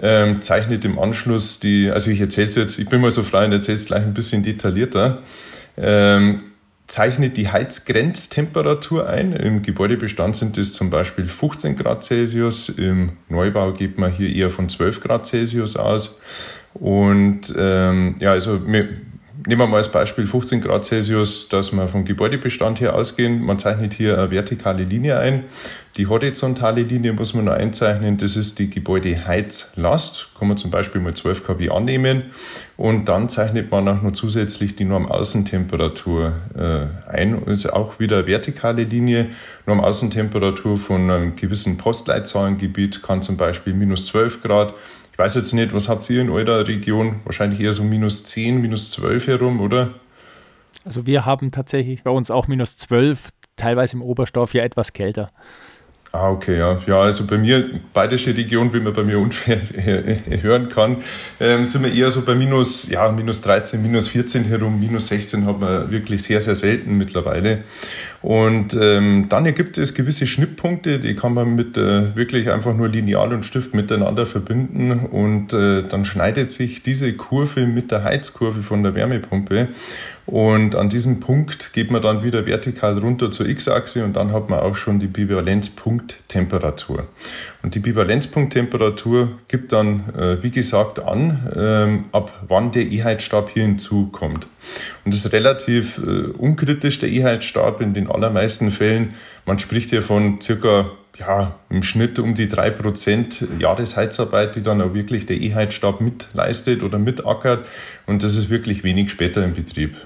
ähm, 0.00 0.40
zeichnet 0.40 0.84
im 0.84 0.98
Anschluss 0.98 1.60
die, 1.60 1.90
also 1.90 2.10
ich 2.10 2.20
erzähle 2.20 2.48
es 2.48 2.56
jetzt, 2.56 2.78
ich 2.78 2.88
bin 2.88 3.00
mal 3.00 3.10
so 3.10 3.22
frei 3.22 3.44
und 3.44 3.52
erzähle 3.52 3.76
es 3.76 3.86
gleich 3.86 4.02
ein 4.02 4.14
bisschen 4.14 4.42
detaillierter, 4.42 5.22
ähm, 5.76 6.42
zeichnet 6.86 7.36
die 7.36 7.48
Heizgrenztemperatur 7.48 9.08
ein. 9.08 9.32
Im 9.32 9.62
Gebäudebestand 9.62 10.34
sind 10.34 10.58
es 10.58 10.72
zum 10.72 10.90
Beispiel 10.90 11.26
15 11.26 11.76
Grad 11.76 12.02
Celsius, 12.02 12.68
im 12.68 13.12
Neubau 13.28 13.72
geht 13.72 13.98
man 13.98 14.12
hier 14.12 14.34
eher 14.34 14.50
von 14.50 14.68
12 14.68 15.00
Grad 15.00 15.26
Celsius 15.26 15.76
aus. 15.76 16.20
Und 16.74 17.52
ähm, 17.56 18.16
ja, 18.20 18.32
also 18.32 18.66
wir, 18.66 18.88
nehmen 19.46 19.60
wir 19.60 19.66
mal 19.66 19.78
als 19.78 19.90
Beispiel 19.90 20.26
15 20.26 20.60
Grad 20.60 20.84
Celsius, 20.84 21.48
dass 21.48 21.72
wir 21.72 21.88
vom 21.88 22.04
Gebäudebestand 22.04 22.80
her 22.80 22.94
ausgehen. 22.94 23.42
Man 23.42 23.58
zeichnet 23.58 23.94
hier 23.94 24.18
eine 24.18 24.30
vertikale 24.30 24.84
Linie 24.84 25.18
ein. 25.18 25.44
Die 25.96 26.06
horizontale 26.06 26.82
Linie 26.82 27.12
muss 27.12 27.34
man 27.34 27.46
nur 27.46 27.54
einzeichnen. 27.54 28.16
Das 28.16 28.36
ist 28.36 28.58
die 28.58 28.70
Gebäudeheizlast. 28.70 30.30
Kann 30.38 30.48
man 30.48 30.56
zum 30.56 30.70
Beispiel 30.70 31.00
mal 31.00 31.14
12 31.14 31.44
kW 31.44 31.70
annehmen. 31.70 32.24
Und 32.76 33.06
dann 33.08 33.28
zeichnet 33.28 33.70
man 33.70 33.88
auch 33.88 34.00
noch 34.00 34.12
zusätzlich 34.12 34.76
die 34.76 34.84
Normaußentemperatur 34.84 36.32
äh, 36.56 37.10
ein. 37.10 37.42
Das 37.44 37.64
ist 37.64 37.72
auch 37.72 37.98
wieder 37.98 38.18
eine 38.18 38.26
vertikale 38.26 38.84
Linie. 38.84 39.30
Normaußentemperatur 39.66 40.78
von 40.78 41.10
einem 41.10 41.34
gewissen 41.34 41.76
Postleitzahlengebiet 41.76 43.02
kann 43.02 43.20
zum 43.20 43.36
Beispiel 43.36 43.74
minus 43.74 44.06
12 44.06 44.42
Grad 44.42 44.74
weiß 45.20 45.34
jetzt 45.34 45.52
nicht, 45.52 45.74
was 45.74 45.88
habt 45.88 46.08
ihr 46.08 46.22
in 46.22 46.30
eurer 46.30 46.66
Region? 46.66 47.20
Wahrscheinlich 47.24 47.60
eher 47.60 47.74
so 47.74 47.84
minus 47.84 48.24
10, 48.24 48.60
minus 48.60 48.90
12 48.90 49.26
herum, 49.26 49.60
oder? 49.60 49.94
Also 50.84 51.06
wir 51.06 51.26
haben 51.26 51.50
tatsächlich 51.50 52.02
bei 52.02 52.10
uns 52.10 52.30
auch 52.30 52.48
minus 52.48 52.78
12, 52.78 53.28
teilweise 53.54 53.96
im 53.96 54.02
Oberstoff 54.02 54.54
ja 54.54 54.64
etwas 54.64 54.94
kälter. 54.94 55.30
Ah, 56.12 56.30
okay, 56.30 56.58
ja. 56.58 56.80
Ja, 56.86 57.02
also 57.02 57.24
bei 57.24 57.38
mir, 57.38 57.80
bayerische 57.92 58.36
Region, 58.36 58.72
wie 58.72 58.80
man 58.80 58.92
bei 58.92 59.04
mir 59.04 59.18
unschwer 59.18 59.60
hören 60.42 60.68
kann, 60.68 61.04
ähm, 61.38 61.64
sind 61.64 61.84
wir 61.84 61.92
eher 61.92 62.10
so 62.10 62.22
bei 62.22 62.34
minus, 62.34 62.90
ja, 62.90 63.12
minus 63.12 63.42
13, 63.42 63.80
minus 63.80 64.08
14 64.08 64.44
herum, 64.46 64.80
minus 64.80 65.06
16 65.08 65.46
hat 65.46 65.60
man 65.60 65.90
wirklich 65.90 66.22
sehr, 66.22 66.40
sehr 66.40 66.56
selten 66.56 66.96
mittlerweile. 66.96 67.62
Und 68.22 68.76
ähm, 68.78 69.26
dann 69.30 69.52
gibt 69.54 69.78
es 69.78 69.94
gewisse 69.94 70.26
Schnittpunkte, 70.26 70.98
die 70.98 71.14
kann 71.14 71.32
man 71.32 71.54
mit 71.54 71.78
äh, 71.78 72.14
wirklich 72.14 72.50
einfach 72.50 72.76
nur 72.76 72.88
Lineal 72.88 73.32
und 73.32 73.46
Stift 73.46 73.72
miteinander 73.72 74.26
verbinden 74.26 75.06
und 75.06 75.54
äh, 75.54 75.82
dann 75.88 76.04
schneidet 76.04 76.50
sich 76.50 76.82
diese 76.82 77.14
Kurve 77.14 77.66
mit 77.66 77.90
der 77.90 78.04
Heizkurve 78.04 78.62
von 78.62 78.82
der 78.82 78.94
Wärmepumpe 78.94 79.68
und 80.26 80.76
an 80.76 80.90
diesem 80.90 81.20
Punkt 81.20 81.72
geht 81.72 81.90
man 81.90 82.02
dann 82.02 82.22
wieder 82.22 82.44
vertikal 82.44 82.98
runter 82.98 83.30
zur 83.30 83.48
X-Achse 83.48 84.04
und 84.04 84.14
dann 84.14 84.32
hat 84.32 84.50
man 84.50 84.60
auch 84.60 84.76
schon 84.76 85.00
die 85.00 85.08
Bivalenzpunkttemperatur. 85.08 87.08
Und 87.62 87.74
die 87.74 87.80
Bivalenzpunkttemperatur 87.80 89.38
gibt 89.48 89.72
dann, 89.72 90.14
äh, 90.14 90.42
wie 90.42 90.50
gesagt, 90.50 90.98
an, 90.98 91.50
ähm, 91.54 92.04
ab 92.12 92.44
wann 92.48 92.72
der 92.72 92.90
E-Heizstab 92.90 93.50
hier 93.50 93.64
hinzukommt. 93.64 94.46
Und 95.04 95.14
das 95.14 95.26
ist 95.26 95.32
relativ 95.32 95.98
äh, 95.98 96.28
unkritisch, 96.30 97.00
der 97.00 97.10
E-Heizstab 97.10 97.82
in 97.82 97.92
den 97.92 98.10
allermeisten 98.10 98.70
Fällen. 98.70 99.14
Man 99.44 99.58
spricht 99.58 99.90
hier 99.90 100.02
von 100.02 100.40
circa 100.40 100.90
ja, 101.18 101.54
im 101.68 101.82
Schnitt 101.82 102.18
um 102.18 102.34
die 102.34 102.46
3% 102.46 103.60
Jahresheizarbeit, 103.60 104.56
die 104.56 104.62
dann 104.62 104.80
auch 104.80 104.94
wirklich 104.94 105.26
der 105.26 105.36
E-Heizstab 105.36 106.00
mitleistet 106.00 106.82
oder 106.82 106.98
mitackert. 106.98 107.66
Und 108.06 108.24
das 108.24 108.36
ist 108.36 108.48
wirklich 108.48 108.84
wenig 108.84 109.10
später 109.10 109.44
im 109.44 109.54
Betrieb. 109.54 109.96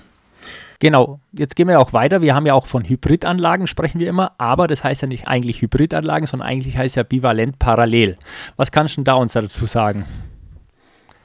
Genau, 0.79 1.21
jetzt 1.33 1.57
gehen 1.57 1.69
wir 1.69 1.81
auch 1.81 1.93
weiter. 1.93 2.21
Wir 2.21 2.35
haben 2.35 2.47
ja 2.47 2.55
auch 2.55 2.67
von 2.67 2.85
Hybridanlagen, 2.85 3.67
sprechen 3.67 3.99
wir 3.99 4.09
immer, 4.09 4.33
aber 4.39 4.67
das 4.67 4.85
heißt 4.85 5.03
ja 5.03 5.09
nicht 5.09 5.29
eigentlich 5.29 5.63
Hybridanlagen, 5.63 6.27
sondern 6.27 6.49
eigentlich 6.49 6.77
heißt 6.77 6.97
ja 6.97 7.03
bivalent 7.03 7.59
parallel. 7.59 8.17
Was 8.57 8.73
kannst 8.73 8.97
du 8.97 9.03
da 9.03 9.15
uns 9.15 9.33
dazu 9.33 9.67
sagen? 9.67 10.05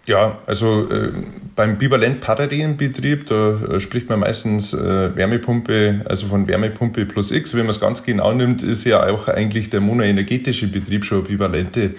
Ja, 0.10 0.40
also 0.48 0.90
äh, 0.90 1.12
beim 1.56 1.78
bivalent 1.78 2.20
parallelen 2.20 2.78
Betrieb, 2.78 3.28
da 3.28 3.60
äh, 3.62 3.80
spricht 3.80 4.10
man 4.10 4.22
meistens 4.22 4.74
äh, 4.74 5.16
Wärmepumpe, 5.16 6.02
also 6.06 6.26
von 6.26 6.48
Wärmepumpe 6.48 7.06
plus 7.06 7.32
X. 7.32 7.54
Wenn 7.54 7.66
man 7.66 7.70
es 7.70 7.80
ganz 7.80 8.04
genau 8.04 8.34
nimmt, 8.34 8.64
ist 8.64 8.86
ja 8.86 9.08
auch 9.08 9.28
eigentlich 9.28 9.70
der 9.70 9.82
monoenergetische 9.82 10.68
Betrieb 10.68 11.06
schon 11.06 11.20
eine 11.20 11.28
bivalente 11.28 11.92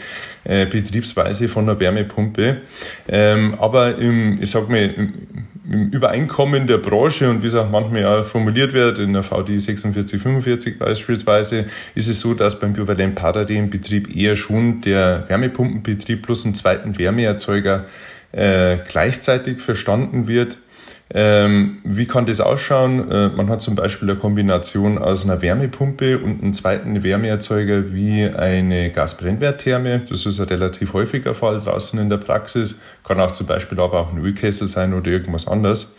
äh, 0.43 0.67
Betriebsweise 0.67 1.47
von 1.47 1.69
einer 1.69 1.79
Wärmepumpe. 1.79 2.63
Ähm, 3.07 3.55
aber 3.61 3.97
im, 3.97 4.43
ich 4.43 4.51
sag 4.51 4.69
mal, 4.69 4.79
im, 4.91 5.13
im 5.71 5.91
Übereinkommen 5.91 6.67
der 6.67 6.79
Branche 6.79 7.31
und 7.31 7.43
wie 7.43 7.47
es 7.47 7.55
auch 7.55 7.71
manchmal 7.71 8.03
ja 8.03 8.23
formuliert 8.25 8.73
wird, 8.73 8.99
in 8.99 9.13
der 9.13 9.23
VD 9.23 9.61
4645 9.61 10.79
beispielsweise, 10.79 11.67
ist 11.95 12.09
es 12.09 12.21
so, 12.21 12.35
dass 12.35 12.59
beim 12.59 12.73
bivalent 12.73 13.15
parallelen 13.15 13.71
Betrieb 13.71 14.15
eher 14.15 14.35
schon 14.35 14.81
der 14.81 15.25
Wärmepumpenbetrieb 15.29 16.23
plus 16.23 16.45
einen 16.45 16.57
zweiten 16.57 16.99
Wärmeerzeuger 16.99 17.87
äh, 18.33 18.79
gleichzeitig 18.89 19.61
verstanden 19.61 20.27
wird. 20.27 20.59
Ähm, 21.13 21.79
wie 21.83 22.07
kann 22.07 22.27
das 22.27 22.41
ausschauen? 22.41 23.11
Äh, 23.11 23.29
man 23.31 23.49
hat 23.49 23.61
zum 23.61 23.75
Beispiel 23.75 24.09
eine 24.09 24.19
Kombination 24.19 24.97
aus 24.97 25.25
einer 25.25 25.43
Wärmepumpe 25.43 26.19
und 26.19 26.41
einem 26.41 26.53
zweiten 26.53 27.03
Wärmeerzeuger 27.03 27.93
wie 27.93 28.29
eine 28.29 28.93
Gasbrennwerttherme. 28.93 30.03
Das 30.09 30.25
ist 30.25 30.39
ein 30.39 30.47
relativ 30.47 30.93
häufiger 30.93 31.35
Fall 31.35 31.61
draußen 31.61 31.99
in 31.99 32.11
der 32.11 32.19
Praxis. 32.19 32.83
Kann 33.03 33.19
auch 33.19 33.33
zum 33.33 33.49
Beispiel 33.49 33.81
aber 33.81 33.99
auch 33.99 34.13
ein 34.13 34.25
Ölkessel 34.25 34.69
sein 34.69 34.95
oder 34.95 35.11
irgendwas 35.11 35.49
anderes. 35.49 35.97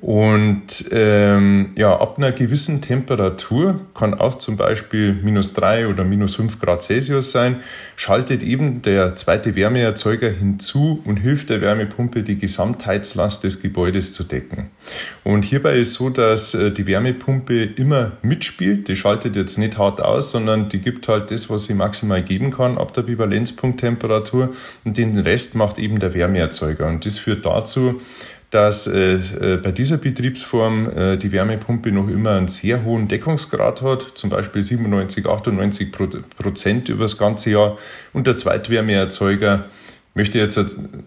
Und 0.00 0.90
ähm, 0.92 1.70
ja, 1.76 1.98
ab 1.98 2.18
einer 2.18 2.30
gewissen 2.30 2.80
Temperatur, 2.80 3.80
kann 3.94 4.14
auch 4.14 4.36
zum 4.36 4.56
Beispiel 4.56 5.12
minus 5.12 5.54
drei 5.54 5.88
oder 5.88 6.04
minus 6.04 6.36
fünf 6.36 6.60
Grad 6.60 6.82
Celsius 6.82 7.32
sein, 7.32 7.56
schaltet 7.96 8.42
eben 8.42 8.80
der 8.82 9.16
zweite 9.16 9.56
Wärmeerzeuger 9.56 10.30
hinzu 10.30 11.02
und 11.04 11.16
hilft 11.16 11.50
der 11.50 11.60
Wärmepumpe, 11.60 12.22
die 12.22 12.38
Gesamtheizlast 12.38 13.42
des 13.42 13.60
Gebäudes 13.60 14.12
zu 14.12 14.22
decken. 14.22 14.70
Und 15.24 15.44
hierbei 15.44 15.78
ist 15.78 15.94
so, 15.94 16.10
dass 16.10 16.54
äh, 16.54 16.70
die 16.70 16.86
Wärmepumpe 16.86 17.64
immer 17.64 18.12
mitspielt. 18.22 18.88
Die 18.88 18.96
schaltet 18.96 19.34
jetzt 19.34 19.58
nicht 19.58 19.78
hart 19.78 20.00
aus, 20.00 20.30
sondern 20.30 20.68
die 20.68 20.80
gibt 20.80 21.08
halt 21.08 21.30
das, 21.30 21.50
was 21.50 21.66
sie 21.66 21.74
maximal 21.74 22.22
geben 22.22 22.50
kann 22.50 22.78
ab 22.78 22.94
der 22.94 23.02
Bivalenzpunkttemperatur. 23.02 24.50
Und 24.84 24.96
den 24.96 25.18
Rest 25.18 25.56
macht 25.56 25.78
eben 25.78 25.98
der 25.98 26.14
Wärmeerzeuger. 26.14 26.86
Und 26.86 27.04
das 27.04 27.18
führt 27.18 27.44
dazu, 27.44 28.00
dass 28.50 28.86
äh, 28.86 29.16
äh, 29.16 29.56
bei 29.58 29.72
dieser 29.72 29.98
Betriebsform 29.98 30.90
äh, 30.90 31.16
die 31.18 31.32
Wärmepumpe 31.32 31.92
noch 31.92 32.08
immer 32.08 32.32
einen 32.32 32.48
sehr 32.48 32.82
hohen 32.82 33.06
Deckungsgrad 33.06 33.82
hat, 33.82 34.12
zum 34.14 34.30
Beispiel 34.30 34.62
97, 34.62 35.26
98 35.26 35.92
Prozent 36.38 36.88
über 36.88 37.04
das 37.04 37.18
ganze 37.18 37.50
Jahr. 37.50 37.76
Und 38.14 38.26
der 38.26 38.36
Zweitwärmeerzeuger 38.36 39.66
möchte 40.14 40.38
jetzt 40.38 40.58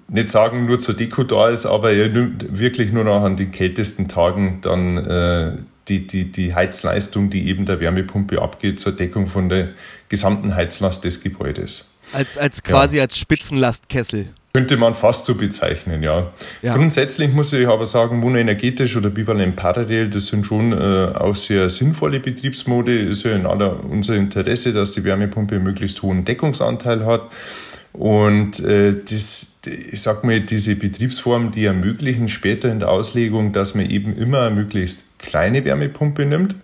nicht 0.07 0.29
sagen, 0.29 0.67
nur 0.67 0.77
zur 0.77 0.95
Deko 0.95 1.23
da 1.23 1.49
ist, 1.49 1.65
aber 1.65 1.91
er 1.91 2.09
nimmt 2.09 2.59
wirklich 2.59 2.91
nur 2.91 3.03
noch 3.03 3.23
an 3.23 3.37
den 3.37 3.51
kältesten 3.51 4.07
Tagen 4.07 4.59
dann 4.61 4.97
äh, 4.97 5.57
die, 5.87 6.05
die, 6.05 6.31
die 6.31 6.53
Heizleistung, 6.53 7.29
die 7.29 7.47
eben 7.47 7.65
der 7.65 7.79
Wärmepumpe 7.79 8.41
abgeht, 8.41 8.79
zur 8.79 8.93
Deckung 8.93 9.25
von 9.27 9.49
der 9.49 9.69
gesamten 10.09 10.55
Heizlast 10.55 11.03
des 11.03 11.21
Gebäudes. 11.21 11.95
Als, 12.13 12.37
als 12.37 12.61
quasi 12.61 12.97
ja. 12.97 13.03
als 13.03 13.17
Spitzenlastkessel. 13.17 14.29
Könnte 14.53 14.75
man 14.75 14.93
fast 14.93 15.25
so 15.25 15.35
bezeichnen, 15.35 16.03
ja. 16.03 16.33
ja. 16.61 16.75
Grundsätzlich 16.75 17.31
muss 17.31 17.53
ich 17.53 17.67
aber 17.67 17.85
sagen, 17.85 18.19
monoenergetisch 18.19 18.97
oder 18.97 19.09
bivalent 19.09 19.55
parallel, 19.55 20.09
das 20.09 20.27
sind 20.27 20.45
schon 20.45 20.73
äh, 20.73 21.13
auch 21.15 21.37
sehr 21.37 21.69
sinnvolle 21.69 22.19
Betriebsmode. 22.19 22.99
Ist 22.99 23.23
ja 23.23 23.33
in 23.33 23.45
aller 23.45 23.81
unser 23.85 24.17
Interesse, 24.17 24.73
dass 24.73 24.91
die 24.91 25.05
Wärmepumpe 25.05 25.59
möglichst 25.59 26.01
hohen 26.01 26.25
Deckungsanteil 26.25 27.05
hat. 27.05 27.31
Und 27.93 28.59
äh, 28.59 28.93
das, 28.93 29.61
ich 29.65 30.01
sag 30.01 30.25
mal, 30.25 30.41
diese 30.41 30.75
Betriebsformen, 30.75 31.51
die 31.51 31.63
ermöglichen 31.63 32.27
später 32.27 32.69
in 32.69 32.79
der 32.79 32.89
Auslegung, 32.89 33.53
dass 33.53 33.73
man 33.73 33.89
eben 33.89 34.17
immer 34.17 34.41
eine 34.41 34.55
möglichst 34.55 35.19
kleine 35.19 35.63
Wärmepumpe 35.63 36.25
nimmt 36.25 36.55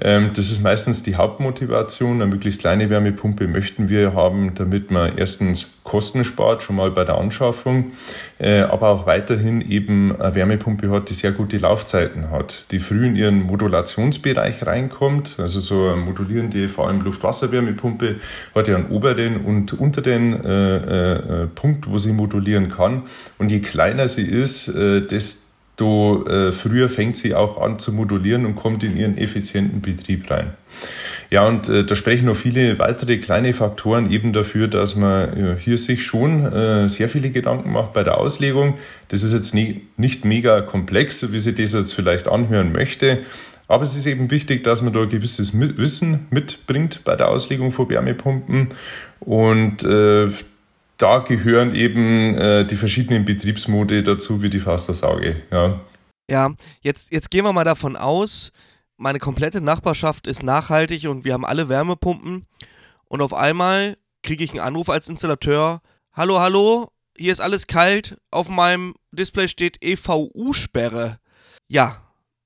das 0.00 0.50
ist 0.50 0.62
meistens 0.62 1.02
die 1.02 1.16
Hauptmotivation. 1.16 2.22
Eine 2.22 2.26
möglichst 2.26 2.62
kleine 2.62 2.88
Wärmepumpe 2.88 3.46
möchten 3.46 3.88
wir 3.88 4.14
haben, 4.14 4.54
damit 4.54 4.90
man 4.90 5.18
erstens 5.18 5.80
Kosten 5.84 6.24
spart, 6.24 6.62
schon 6.62 6.76
mal 6.76 6.90
bei 6.90 7.04
der 7.04 7.18
Anschaffung, 7.18 7.92
äh, 8.38 8.60
aber 8.60 8.90
auch 8.90 9.06
weiterhin 9.06 9.60
eben 9.60 10.14
eine 10.20 10.34
Wärmepumpe 10.34 10.90
hat, 10.90 11.10
die 11.10 11.14
sehr 11.14 11.32
gute 11.32 11.58
Laufzeiten 11.58 12.30
hat, 12.30 12.66
die 12.70 12.78
früh 12.78 13.06
in 13.06 13.16
ihren 13.16 13.42
Modulationsbereich 13.42 14.64
reinkommt. 14.66 15.36
Also 15.38 15.58
so 15.58 15.88
eine 15.88 15.96
modulierende, 15.96 16.68
vor 16.68 16.86
allem 16.86 17.00
Luft-Wasser-Wärmepumpe 17.00 18.16
hat 18.54 18.68
ja 18.68 18.76
einen 18.76 18.90
oberen 18.90 19.44
und 19.44 19.72
unteren 19.72 20.44
äh, 20.44 20.76
äh, 21.42 21.46
Punkt, 21.48 21.90
wo 21.90 21.98
sie 21.98 22.12
modulieren 22.12 22.70
kann. 22.70 23.02
Und 23.38 23.50
je 23.50 23.60
kleiner 23.60 24.06
sie 24.06 24.26
ist, 24.26 24.68
desto 24.76 25.49
desto 25.80 26.26
äh, 26.26 26.52
früher 26.52 26.88
fängt 26.88 27.16
sie 27.16 27.34
auch 27.34 27.60
an 27.60 27.78
zu 27.78 27.92
modulieren 27.92 28.44
und 28.44 28.54
kommt 28.54 28.84
in 28.84 28.96
ihren 28.96 29.16
effizienten 29.16 29.80
Betrieb 29.80 30.30
rein. 30.30 30.52
Ja, 31.30 31.46
und 31.46 31.68
äh, 31.68 31.84
da 31.84 31.96
sprechen 31.96 32.26
noch 32.26 32.36
viele 32.36 32.78
weitere 32.78 33.18
kleine 33.18 33.52
Faktoren 33.52 34.10
eben 34.10 34.32
dafür, 34.32 34.68
dass 34.68 34.96
man 34.96 35.36
äh, 35.36 35.56
hier 35.58 35.78
sich 35.78 36.04
schon 36.04 36.44
äh, 36.44 36.88
sehr 36.88 37.08
viele 37.08 37.30
Gedanken 37.30 37.72
macht 37.72 37.92
bei 37.92 38.02
der 38.02 38.18
Auslegung. 38.18 38.74
Das 39.08 39.22
ist 39.22 39.32
jetzt 39.32 39.54
nie, 39.54 39.82
nicht 39.96 40.24
mega 40.24 40.60
komplex, 40.60 41.32
wie 41.32 41.38
sie 41.38 41.54
das 41.54 41.72
jetzt 41.72 41.94
vielleicht 41.94 42.28
anhören 42.28 42.72
möchte. 42.72 43.20
Aber 43.68 43.84
es 43.84 43.94
ist 43.94 44.06
eben 44.06 44.30
wichtig, 44.30 44.64
dass 44.64 44.82
man 44.82 44.92
da 44.92 45.04
gewisses 45.04 45.58
Wissen 45.58 46.26
mitbringt 46.30 47.02
bei 47.04 47.14
der 47.14 47.28
Auslegung 47.28 47.70
von 47.70 47.88
Wärmepumpen. 47.88 48.68
Und 49.20 49.84
äh, 49.84 50.28
da 51.00 51.18
gehören 51.18 51.74
eben 51.74 52.34
äh, 52.36 52.66
die 52.66 52.76
verschiedenen 52.76 53.24
Betriebsmode 53.24 54.02
dazu, 54.02 54.42
wie 54.42 54.50
die 54.50 54.60
Faust 54.60 54.90
aufs 54.90 55.02
Auge. 55.02 55.42
Ja, 55.50 55.80
ja 56.30 56.54
jetzt, 56.82 57.12
jetzt 57.12 57.30
gehen 57.30 57.44
wir 57.44 57.52
mal 57.52 57.64
davon 57.64 57.96
aus, 57.96 58.52
meine 58.96 59.18
komplette 59.18 59.62
Nachbarschaft 59.62 60.26
ist 60.26 60.42
nachhaltig 60.42 61.08
und 61.08 61.24
wir 61.24 61.32
haben 61.32 61.46
alle 61.46 61.70
Wärmepumpen. 61.70 62.46
Und 63.06 63.22
auf 63.22 63.32
einmal 63.32 63.96
kriege 64.22 64.44
ich 64.44 64.50
einen 64.50 64.60
Anruf 64.60 64.90
als 64.90 65.08
Installateur. 65.08 65.80
Hallo, 66.12 66.38
hallo, 66.38 66.88
hier 67.16 67.32
ist 67.32 67.40
alles 67.40 67.66
kalt. 67.66 68.18
Auf 68.30 68.50
meinem 68.50 68.94
Display 69.10 69.48
steht 69.48 69.82
EVU-Sperre. 69.82 71.18
Ja, 71.68 71.96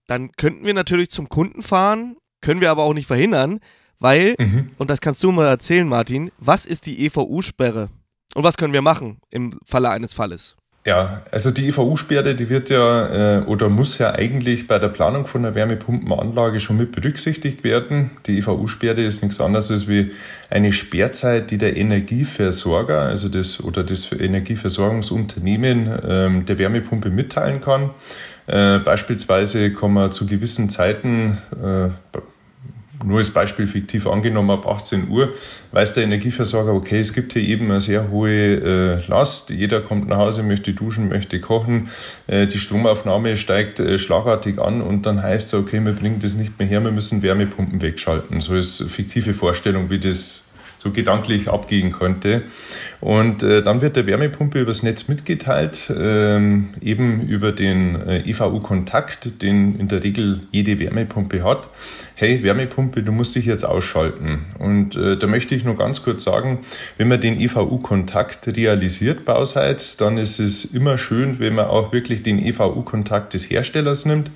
dann 0.07 0.31
könnten 0.33 0.65
wir 0.65 0.75
natürlich 0.75 1.11
zum 1.11 1.29
Kunden 1.29 1.63
fahren, 1.63 2.17
können 2.41 2.61
wir 2.61 2.71
aber 2.71 2.85
auch 2.85 2.95
nicht 2.95 3.07
verhindern, 3.07 3.59
weil, 3.99 4.37
mhm. 4.39 4.69
und 4.79 4.91
das 4.91 5.01
kannst 5.01 5.23
du 5.25 5.33
mal 5.33 5.49
erzählen, 5.49 5.89
Martin, 5.89 6.31
was 6.39 6.67
ist 6.67 6.87
die 6.87 7.05
EVU-Sperre? 7.07 7.91
Und 8.35 8.45
was 8.45 8.57
können 8.57 8.73
wir 8.73 8.83
machen 8.83 9.19
im 9.31 9.59
Falle 9.64 9.91
eines 9.91 10.12
Falles? 10.12 10.57
Ja, 10.87 11.23
also 11.31 11.50
die 11.50 11.69
EVU-Sperre, 11.69 12.35
die 12.35 12.50
wird 12.50 12.69
ja 12.69 13.38
äh, 13.38 13.45
oder 13.45 13.71
muss 13.71 13.97
ja 13.97 14.14
eigentlich 14.14 14.67
bei 14.67 14.79
der 14.79 14.88
Planung 14.88 15.26
von 15.26 15.43
einer 15.43 15.55
Wärmepumpenanlage 15.55 16.61
schon 16.61 16.76
mit 16.76 16.93
berücksichtigt 16.93 17.64
werden. 17.64 18.11
Die 18.26 18.37
EVU-Sperre 18.38 19.03
ist 19.03 19.23
nichts 19.23 19.41
anderes 19.41 19.71
als 19.71 19.88
wie 19.88 20.12
eine 20.50 20.73
Sperrzeit, 20.73 21.50
die 21.50 21.57
der 21.57 21.79
Energieversorger, 21.79 23.00
also 23.00 23.31
das 23.31 23.64
oder 23.64 23.83
das 23.83 24.12
Energieversorgungsunternehmen 24.12 26.00
ähm, 26.07 26.45
der 26.45 26.59
Wärmepumpe 26.59 27.09
mitteilen 27.09 27.62
kann. 27.62 27.91
Äh, 28.47 28.79
beispielsweise 28.81 29.73
kann 29.73 29.95
man 29.95 30.12
zu 30.12 30.26
gewissen 30.26 30.69
Zeiten 30.69 31.38
äh, 31.62 31.88
nur 33.05 33.19
als 33.19 33.31
Beispiel 33.31 33.67
fiktiv 33.67 34.07
angenommen, 34.07 34.51
ab 34.51 34.67
18 34.67 35.09
Uhr 35.09 35.33
weiß 35.73 35.95
der 35.95 36.05
Energieversorger, 36.05 36.73
okay, 36.73 37.01
es 37.01 37.13
gibt 37.13 37.35
hier 37.35 37.43
eben 37.43 37.71
eine 37.71 37.81
sehr 37.81 38.11
hohe 38.11 38.31
äh, 38.31 39.07
Last. 39.09 39.51
Jeder 39.51 39.81
kommt 39.81 40.09
nach 40.09 40.19
Hause, 40.19 40.43
möchte 40.43 40.73
duschen, 40.73 41.09
möchte 41.09 41.41
kochen. 41.41 41.89
Äh, 42.27 42.47
die 42.47 42.59
Stromaufnahme 42.59 43.37
steigt 43.37 43.81
äh, 43.81 43.99
schlagartig 43.99 44.59
an 44.59 44.81
und 44.81 45.07
dann 45.07 45.23
heißt 45.23 45.53
es, 45.53 45.61
okay, 45.61 45.81
wir 45.85 45.93
bringen 45.93 46.21
das 46.23 46.35
nicht 46.37 46.59
mehr 46.59 46.69
her, 46.69 46.83
wir 46.83 46.93
müssen 46.93 47.23
Wärmepumpen 47.23 47.83
wegschalten. 47.83 48.41
So 48.41 48.57
ist 48.57 48.83
fiktive 48.83 49.35
Vorstellung, 49.35 49.91
wie 49.91 49.99
das 49.99 50.54
so 50.85 50.91
gedanklich 50.91 51.49
abgehen 51.49 51.93
könnte. 51.93 52.43
Und 53.00 53.43
äh, 53.43 53.62
dann 53.62 53.81
wird 53.81 53.97
der 53.97 54.07
Wärmepumpe 54.07 54.61
übers 54.61 54.83
Netz 54.83 55.09
mitgeteilt, 55.09 55.91
ähm, 55.99 56.75
eben 56.83 57.26
über 57.26 57.53
den 57.53 58.00
äh, 58.07 58.21
EVU-Kontakt, 58.29 59.43
den 59.43 59.81
in 59.81 59.88
der 59.88 60.05
Regel 60.05 60.41
jede 60.53 60.79
Wärmepumpe 60.79 61.43
hat. 61.43 61.69
Hey, 62.17 62.43
Wärmepumpe, 62.43 63.03
du 63.03 63.12
musst 63.12 63.35
dich 63.35 63.47
jetzt 63.47 63.64
ausschalten. 63.64 64.45
Und 64.59 64.95
äh, 64.95 65.17
da 65.17 65.26
möchte 65.26 65.55
ich 65.55 65.64
nur 65.64 65.76
ganz 65.76 66.03
kurz 66.03 66.23
sagen, 66.23 66.61
wenn 66.99 67.09
man 67.09 67.21
den 67.21 67.41
EVU-Kontakt 67.41 68.47
realisiert 68.49 69.25
bauseits, 69.25 69.97
dann 69.97 70.19
ist 70.19 70.38
es 70.38 70.67
immer 70.67 70.99
schön, 70.99 71.38
wenn 71.41 71.55
man 71.55 71.67
auch 71.67 71.93
wirklich 71.93 72.23
den 72.23 72.38
EVU-Kontakt 72.38 73.33
des 73.33 73.50
Herstellers 73.50 74.05
nimmt. 74.05 74.31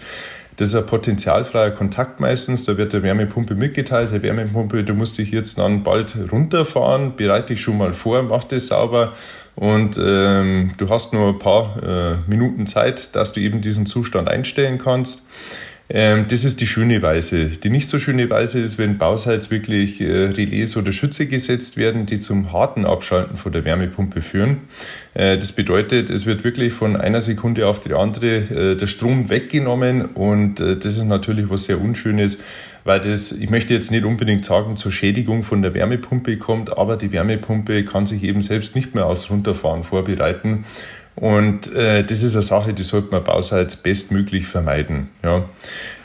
Das 0.59 0.71
ist 0.71 0.75
ein 0.75 0.87
potenzialfreier 0.87 1.71
Kontakt 1.71 2.19
meistens. 2.19 2.65
Da 2.65 2.77
wird 2.77 2.93
der 2.93 3.05
Wärmepumpe 3.05 3.55
mitgeteilt, 3.55 4.11
Herr 4.11 4.23
Wärmepumpe, 4.23 4.83
du 4.83 4.93
musst 4.93 5.17
dich 5.17 5.31
jetzt 5.31 5.57
dann 5.57 5.85
bald 5.85 6.17
runterfahren, 6.33 7.15
bereite 7.15 7.55
dich 7.55 7.62
schon 7.62 7.79
mal 7.79 7.95
vor, 7.95 8.25
mach 8.25 8.43
das 8.43 8.67
sauber 8.67 9.12
und 9.55 9.97
ähm, 10.03 10.73
du 10.77 10.91
hast 10.91 11.15
nur 11.15 11.29
ein 11.29 11.38
paar 11.38 11.83
äh, 11.83 12.17
Minuten 12.29 12.67
Zeit, 12.67 13.15
dass 13.15 13.35
du 13.35 13.41
eben 13.41 13.61
diesen 13.61 13.87
Zustand 13.87 14.29
einstellen 14.29 14.79
kannst. 14.79 15.31
Ähm, 15.90 16.26
das 16.28 16.45
ist 16.45 16.61
die 16.61 16.66
schöne 16.66 17.00
Weise. 17.00 17.47
Die 17.47 17.71
nicht 17.71 17.88
so 17.88 17.99
schöne 17.99 18.28
Weise 18.28 18.61
ist, 18.61 18.76
wenn 18.76 18.99
Bauseits 18.99 19.50
wirklich 19.50 20.02
äh, 20.02 20.26
Relais 20.26 20.76
oder 20.76 20.92
Schütze 20.92 21.26
gesetzt 21.26 21.78
werden, 21.78 22.04
die 22.04 22.18
zum 22.18 22.52
harten 22.52 22.85
Abschalten 22.85 23.37
von 23.37 23.52
der 23.52 23.64
Wärmepumpe 23.64 24.21
führen. 24.21 24.59
Äh, 25.14 25.38
das 25.38 25.52
bedeutet, 25.52 26.11
es 26.11 26.26
wird 26.26 26.45
wirklich 26.45 26.75
von 26.75 26.95
einer 26.95 27.23
Sekunde 27.23 27.66
auf 27.66 27.80
die 27.80 27.95
andere 27.95 28.26
äh, 28.26 28.76
der 28.76 28.87
Strom 28.87 29.30
weggenommen 29.30 30.04
und 30.04 30.61
das 30.61 30.85
ist 30.85 31.04
natürlich 31.04 31.49
was 31.49 31.64
sehr 31.64 31.80
Unschönes, 31.80 32.42
weil 32.85 33.00
das, 33.00 33.33
ich 33.33 33.50
möchte 33.50 33.73
jetzt 33.73 33.90
nicht 33.90 34.04
unbedingt 34.04 34.45
sagen, 34.45 34.76
zur 34.76 34.92
Schädigung 34.92 35.42
von 35.42 35.62
der 35.62 35.75
Wärmepumpe 35.75 36.37
kommt, 36.37 36.76
aber 36.76 36.97
die 36.97 37.12
Wärmepumpe 37.12 37.85
kann 37.85 38.07
sich 38.07 38.25
eben 38.25 38.42
selbst 38.42 38.76
nicht 38.76 38.95
mehr 38.95 39.07
aus 39.07 39.30
Runterfahren 39.30 39.85
vorbereiten 39.85 40.64
und 41.21 41.75
äh, 41.75 42.05
das 42.05 42.23
ist 42.23 42.35
eine 42.35 42.43
Sache, 42.43 42.73
die 42.73 42.85
sollte 42.85 43.11
man 43.11 43.25
bauseits 43.25 43.77
bestmöglich 43.77 44.47
vermeiden. 44.47 45.09
Ja. 45.25 45.45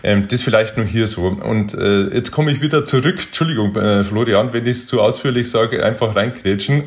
Ähm, 0.04 0.28
das 0.28 0.42
vielleicht 0.42 0.76
nur 0.76 0.86
hier 0.86 1.08
so. 1.08 1.28
Und 1.28 1.74
äh, 1.74 2.14
jetzt 2.14 2.32
komme 2.32 2.52
ich 2.52 2.62
wieder 2.62 2.84
zurück. 2.84 3.20
Entschuldigung, 3.26 3.74
äh, 3.78 4.04
Florian, 4.04 4.52
wenn 4.52 4.66
ich 4.66 4.78
es 4.78 4.88
zu 4.88 5.02
ausführlich 5.02 5.50
sage, 5.50 5.84
einfach 5.84 6.14
reinkrätschen. 6.14 6.84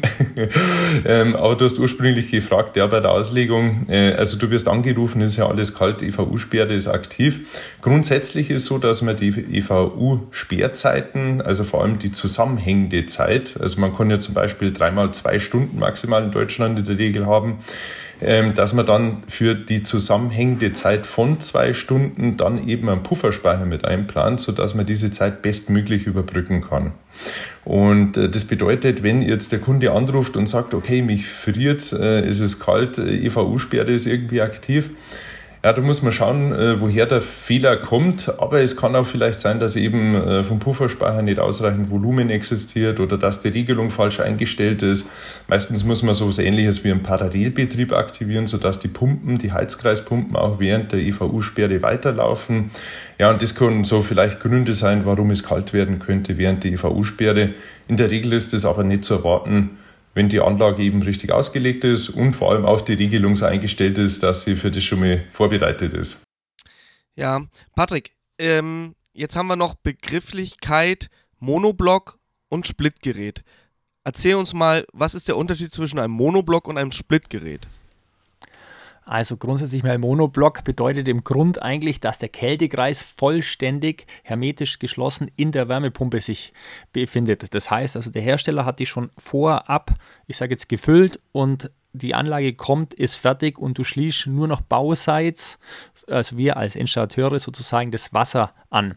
ähm, 1.07 1.35
aber 1.35 1.57
du 1.57 1.65
hast 1.65 1.79
ursprünglich 1.79 2.31
gefragt, 2.31 2.77
ja, 2.77 2.87
bei 2.87 3.01
der 3.01 3.13
Auslegung, 3.13 3.87
äh, 3.89 4.13
also 4.13 4.39
du 4.39 4.51
wirst 4.51 4.69
angerufen, 4.69 5.23
ist 5.23 5.37
ja 5.37 5.49
alles 5.49 5.75
kalt, 5.75 6.03
EVU-Sperre 6.03 6.75
ist 6.75 6.89
aktiv. 6.89 7.41
Grundsätzlich 7.81 8.51
ist 8.51 8.67
so, 8.67 8.77
dass 8.77 9.01
man 9.01 9.17
die 9.17 9.29
EVU-Sperrzeiten, 9.29 11.41
also 11.41 11.65
vor 11.65 11.83
allem 11.83 11.99
die 11.99 12.13
zusammenhängende 12.13 13.07
Zeit, 13.07 13.57
also 13.59 13.81
man 13.81 13.97
kann 13.97 14.11
ja 14.11 14.19
zum 14.19 14.35
Beispiel 14.35 14.73
dreimal 14.73 15.13
zwei 15.13 15.39
Stunden 15.39 15.79
maximal 15.79 16.23
in 16.23 16.33
Deutschland 16.33 16.79
in 16.79 16.85
der 16.85 16.99
Regel 16.99 17.27
haben, 17.27 17.61
ähm, 18.21 18.55
dass 18.55 18.73
man 18.73 18.87
dann 18.87 19.23
für 19.29 19.55
die 19.55 19.83
zusammenhängende 19.83 20.73
Zeit 20.73 21.07
von 21.07 21.39
zwei 21.41 21.75
Stunden 21.75 22.37
dann 22.37 22.67
eben 22.67 22.89
einen 22.89 23.03
Pufferspeicher 23.07 23.67
mit 23.67 23.85
einplant, 23.85 24.41
sodass 24.41 24.75
man 24.75 24.85
diese 24.85 25.13
Zeit 25.13 25.41
bestmöglich 25.41 26.07
überbrücken 26.07 26.61
kann. 26.61 26.93
Und 27.65 28.17
äh, 28.17 28.29
das 28.29 28.45
bedeutet, 28.45 29.05
wenn 29.05 29.23
jetzt 29.23 29.53
der 29.53 29.61
Kunde 29.61 29.93
anruft 29.93 30.37
und 30.37 30.49
sagt, 30.49 30.75
okay, 30.75 31.03
mich 31.03 31.29
friert, 31.29 31.93
äh, 31.93 32.27
es 32.27 32.41
ist 32.41 32.59
kalt, 32.59 32.99
äh, 32.99 33.27
EVU-Sperre 33.27 33.93
ist 33.93 34.07
irgendwie 34.07 34.41
aktiv, 34.41 34.91
ja, 35.67 35.73
da 35.73 35.83
muss 35.83 36.01
man 36.01 36.13
schauen, 36.13 36.53
äh, 36.53 36.81
woher 36.81 37.07
der 37.07 37.21
Fehler 37.21 37.77
kommt. 37.77 38.33
Aber 38.39 38.61
es 38.61 38.77
kann 38.77 38.95
auch 38.95 39.05
vielleicht 39.05 39.41
sein, 39.41 39.59
dass 39.59 39.75
eben 39.75 40.15
äh, 40.15 40.45
vom 40.45 40.61
Pufferspeicher 40.61 41.23
nicht 41.23 41.41
ausreichend 41.41 41.91
Volumen 41.91 42.31
existiert 42.31 43.01
oder 43.01 43.19
dass 43.19 43.43
die 43.43 43.49
Regelung 43.49 43.91
falsch 43.91 44.21
eingestellt 44.21 44.83
ist. 44.83 45.11
Meistens 45.49 45.83
muss 45.83 46.05
man 46.05 46.15
so 46.15 46.27
etwas 46.27 46.39
ähnliches 46.39 46.85
wie 46.85 46.93
einen 46.93 47.03
Parallelbetrieb 47.03 47.93
aktivieren, 47.93 48.47
sodass 48.47 48.79
die 48.79 48.87
Pumpen, 48.87 49.39
die 49.39 49.51
Heizkreispumpen 49.51 50.37
auch 50.37 50.61
während 50.61 50.93
der 50.93 51.01
EVU-Sperre 51.01 51.83
weiterlaufen. 51.83 52.71
Ja, 53.19 53.31
und 53.31 53.43
das 53.43 53.57
können 53.57 53.83
so 53.83 54.03
vielleicht 54.03 54.39
Gründe 54.39 54.73
sein, 54.73 55.05
warum 55.05 55.33
es 55.33 55.43
kalt 55.43 55.73
werden 55.73 55.99
könnte 55.99 56.39
während 56.39 56.63
der 56.63 56.75
EVU-Sperre. 56.75 57.55
In 57.89 57.97
der 57.97 58.13
Regel 58.13 58.35
ist 58.35 58.55
es 58.55 58.65
aber 58.65 58.85
nicht 58.85 59.05
zu 59.05 59.15
erwarten, 59.15 59.79
wenn 60.17 60.31
die 60.31 60.41
Anlage 60.41 60.83
eben 60.83 61.03
richtig 61.03 61.31
ausgelegt 61.31 61.85
ist 61.85 62.09
und 62.09 62.35
vor 62.35 62.51
allem 62.51 62.65
auch 62.65 62.81
die 62.81 62.95
Regelung 62.95 63.37
so 63.37 63.45
eingestellt 63.45 63.99
ist, 63.99 64.23
dass 64.23 64.45
sie 64.45 64.57
für 64.57 64.71
das 64.71 64.83
schon 64.83 65.01
mal 65.01 65.23
vorbereitet 65.31 65.93
ist. 65.93 66.25
Ja, 67.17 67.45
Patrick, 67.75 68.17
ähm, 68.39 68.95
jetzt 69.13 69.37
haben 69.37 69.47
wir 69.47 69.57
noch 69.57 69.75
Begrifflichkeit 69.75 71.11
Monoblock 71.39 72.19
und 72.49 72.67
Splitgerät. 72.67 73.45
Erzähl 74.05 74.37
uns 74.37 74.55
mal, 74.55 74.87
was 74.95 75.15
ist 75.15 75.29
der 75.29 75.37
Unterschied 75.37 75.75
zwischen 75.75 75.99
einem 75.99 76.15
Monoblock 76.15 76.67
und 76.67 76.79
einem 76.79 76.93
Splitgerät? 76.93 77.69
Also 79.09 79.37
grundsätzlich 79.37 79.85
mal 79.85 79.99
Monoblock 79.99 80.65
bedeutet 80.65 81.07
im 81.07 81.23
Grund 81.23 81.63
eigentlich, 81.63 82.01
dass 82.01 82.19
der 82.19 82.29
Kältekreis 82.29 83.05
vollständig 83.05 84.07
hermetisch 84.25 84.81
geschlossen 84.81 85.31
in 85.37 85.53
der 85.53 85.69
Wärmepumpe 85.69 86.21
sich 86.21 86.53
befindet. 86.93 87.55
Das 87.55 87.71
heißt 87.71 87.95
also, 87.95 88.11
der 88.11 88.23
Hersteller 88.23 88.65
hat 88.65 88.81
die 88.81 88.87
schon 88.87 89.11
vorab, 89.17 89.95
ich 90.27 90.37
sage 90.37 90.55
jetzt 90.55 90.69
gefüllt 90.69 91.21
und 91.31 91.71
die 91.97 92.15
Anlage 92.15 92.55
kommt, 92.55 92.95
ist 92.95 93.17
fertig 93.17 93.59
und 93.59 93.79
du 93.79 93.85
schließt 93.85 94.27
nur 94.27 94.49
noch 94.49 94.61
bauseits, 94.61 95.59
also 96.09 96.37
wir 96.37 96.57
als 96.57 96.77
Installateure 96.77 97.39
sozusagen 97.39 97.91
das 97.91 98.13
Wasser 98.13 98.53
an. 98.71 98.95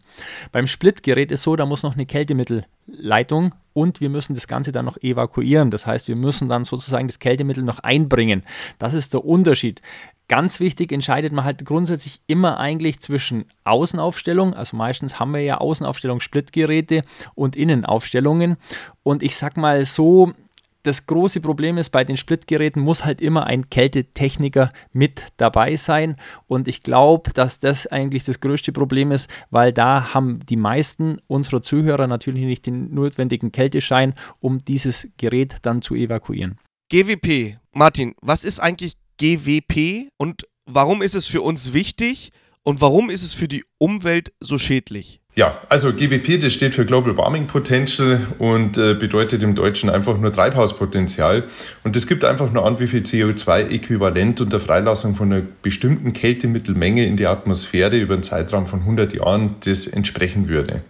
Beim 0.51 0.67
Splitgerät 0.67 1.31
ist 1.31 1.43
so, 1.43 1.55
da 1.55 1.65
muss 1.65 1.83
noch 1.83 1.93
eine 1.93 2.05
Kältemittelleitung 2.05 3.55
und 3.73 4.01
wir 4.01 4.09
müssen 4.09 4.35
das 4.35 4.47
Ganze 4.47 4.71
dann 4.71 4.85
noch 4.85 4.97
evakuieren. 4.97 5.71
Das 5.71 5.87
heißt, 5.87 6.07
wir 6.07 6.15
müssen 6.15 6.49
dann 6.49 6.65
sozusagen 6.65 7.07
das 7.07 7.19
Kältemittel 7.19 7.63
noch 7.63 7.79
einbringen. 7.79 8.43
Das 8.77 8.93
ist 8.93 9.13
der 9.13 9.23
Unterschied. 9.23 9.81
Ganz 10.27 10.59
wichtig 10.59 10.91
entscheidet 10.91 11.33
man 11.33 11.43
halt 11.43 11.65
grundsätzlich 11.65 12.21
immer 12.27 12.59
eigentlich 12.59 12.99
zwischen 12.99 13.45
Außenaufstellung, 13.63 14.53
also 14.53 14.77
meistens 14.77 15.19
haben 15.19 15.33
wir 15.33 15.41
ja 15.41 15.57
Außenaufstellung 15.57 16.19
Splitgeräte 16.19 17.01
und 17.33 17.55
Innenaufstellungen. 17.55 18.57
Und 19.01 19.23
ich 19.23 19.37
sag 19.37 19.57
mal 19.57 19.85
so, 19.85 20.33
das 20.83 21.05
große 21.07 21.41
Problem 21.41 21.77
ist, 21.77 21.89
bei 21.89 22.03
den 22.03 22.17
Splitgeräten 22.17 22.81
muss 22.81 23.03
halt 23.03 23.21
immer 23.21 23.45
ein 23.45 23.69
Kältetechniker 23.69 24.71
mit 24.93 25.23
dabei 25.37 25.75
sein. 25.75 26.15
Und 26.47 26.67
ich 26.67 26.83
glaube, 26.83 27.31
dass 27.33 27.59
das 27.59 27.87
eigentlich 27.87 28.23
das 28.23 28.39
größte 28.39 28.71
Problem 28.71 29.11
ist, 29.11 29.29
weil 29.49 29.73
da 29.73 30.13
haben 30.13 30.39
die 30.47 30.55
meisten 30.55 31.19
unserer 31.27 31.61
Zuhörer 31.61 32.07
natürlich 32.07 32.45
nicht 32.45 32.65
den 32.65 32.93
notwendigen 32.93 33.51
Kälteschein, 33.51 34.13
um 34.39 34.63
dieses 34.63 35.07
Gerät 35.17 35.57
dann 35.63 35.81
zu 35.81 35.95
evakuieren. 35.95 36.57
GWP, 36.89 37.57
Martin, 37.73 38.15
was 38.21 38.43
ist 38.43 38.59
eigentlich 38.59 38.93
GWP 39.17 40.09
und 40.17 40.47
warum 40.65 41.01
ist 41.01 41.15
es 41.15 41.27
für 41.27 41.41
uns 41.41 41.73
wichtig 41.73 42.31
und 42.63 42.81
warum 42.81 43.09
ist 43.09 43.23
es 43.23 43.33
für 43.33 43.47
die 43.47 43.65
Umwelt 43.77 44.33
so 44.39 44.57
schädlich? 44.57 45.18
Ja, 45.35 45.61
also 45.69 45.93
GWP, 45.93 46.41
das 46.41 46.53
steht 46.53 46.73
für 46.73 46.85
Global 46.85 47.15
Warming 47.15 47.45
Potential 47.45 48.19
und 48.39 48.77
äh, 48.77 48.95
bedeutet 48.95 49.43
im 49.43 49.53
Deutschen 49.55 49.89
einfach 49.89 50.17
nur 50.17 50.33
Treibhauspotenzial. 50.33 51.43
Und 51.83 51.95
das 51.95 52.07
gibt 52.07 52.25
einfach 52.25 52.51
nur 52.51 52.65
an, 52.65 52.79
wie 52.79 52.87
viel 52.87 53.01
CO2-Äquivalent 53.01 54.41
unter 54.41 54.59
Freilassung 54.59 55.15
von 55.15 55.31
einer 55.31 55.43
bestimmten 55.61 56.13
Kältemittelmenge 56.13 57.05
in 57.05 57.15
die 57.15 57.27
Atmosphäre 57.27 57.95
über 57.97 58.15
einen 58.15 58.23
Zeitraum 58.23 58.65
von 58.65 58.81
100 58.81 59.13
Jahren 59.13 59.55
das 59.63 59.87
entsprechen 59.87 60.49
würde. 60.49 60.81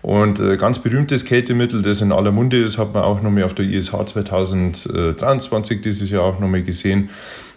Und 0.00 0.38
äh, 0.38 0.56
ganz 0.56 0.78
berühmtes 0.78 1.24
Kältemittel, 1.24 1.82
das 1.82 2.00
in 2.00 2.12
aller 2.12 2.32
Munde 2.32 2.62
ist, 2.62 2.78
hat 2.78 2.94
man 2.94 3.02
auch 3.02 3.20
nochmal 3.20 3.42
auf 3.42 3.54
der 3.54 3.66
ISH 3.66 3.90
2023 3.90 5.82
dieses 5.82 6.08
Jahr 6.08 6.22
auch 6.22 6.38
nochmal 6.38 6.62
gesehen, 6.62 7.10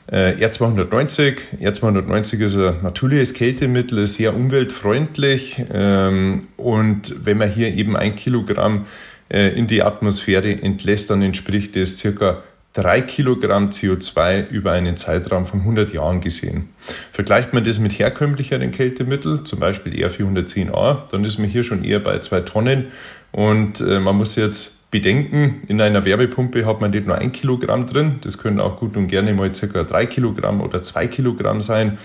äh, 0.08 0.34
R290. 0.46 1.38
R290 1.62 2.44
ist 2.44 2.56
ein 2.56 2.84
natürliches 2.84 3.34
Kältemittel, 3.34 4.00
ist 4.00 4.16
sehr 4.16 4.36
umweltfreundlich 4.36 5.64
ähm, 5.74 6.48
und 6.58 7.26
wenn 7.26 7.38
man 7.38 7.50
hier 7.50 7.74
eben 7.74 7.96
ein 7.96 8.16
Kilogramm 8.16 8.86
äh, 9.30 9.58
in 9.58 9.68
die 9.68 9.82
Atmosphäre 9.82 10.52
entlässt, 10.52 11.10
dann 11.10 11.22
entspricht 11.22 11.76
das 11.76 11.98
circa 11.98 12.44
3 12.74 13.02
Kilogramm 13.02 13.70
CO2 13.70 14.50
über 14.50 14.74
einen 14.74 14.98
Zeitraum 14.98 15.46
von 15.46 15.62
100 15.62 15.94
Jahren 15.94 16.20
gesehen. 16.20 16.70
Vergleicht 17.14 17.54
man 17.54 17.64
das 17.64 17.80
mit 17.80 17.98
herkömmlicheren 17.98 18.72
Kältemitteln, 18.72 19.46
zum 19.46 19.60
Beispiel 19.60 19.94
R410A, 20.06 21.10
dann 21.10 21.24
ist 21.24 21.40
man 21.40 21.50
hier 21.50 21.64
schon 21.64 21.86
eher 21.86 22.00
bei 22.00 22.20
2 22.20 22.42
Tonnen 22.42 22.88
und 23.32 23.80
äh, 23.82 24.00
man 24.00 24.18
muss 24.18 24.36
jetzt 24.36 24.85
bedenken, 24.96 25.62
in 25.68 25.82
einer 25.82 26.06
Wärmepumpe 26.06 26.66
hat 26.66 26.80
man 26.80 26.92
nicht 26.92 27.06
nur 27.06 27.18
ein 27.18 27.34
Kilogramm 27.34 27.86
drin, 27.86 28.16
das 28.22 28.38
können 28.38 28.62
auch 28.62 28.80
gut 28.80 28.96
und 28.96 29.08
gerne 29.08 29.34
mal 29.34 29.54
circa 29.54 29.84
drei 29.84 30.06
Kilogramm 30.06 30.62
oder 30.62 30.82
zwei 30.82 31.08
Kilogramm 31.08 31.60
sein. 31.60 31.98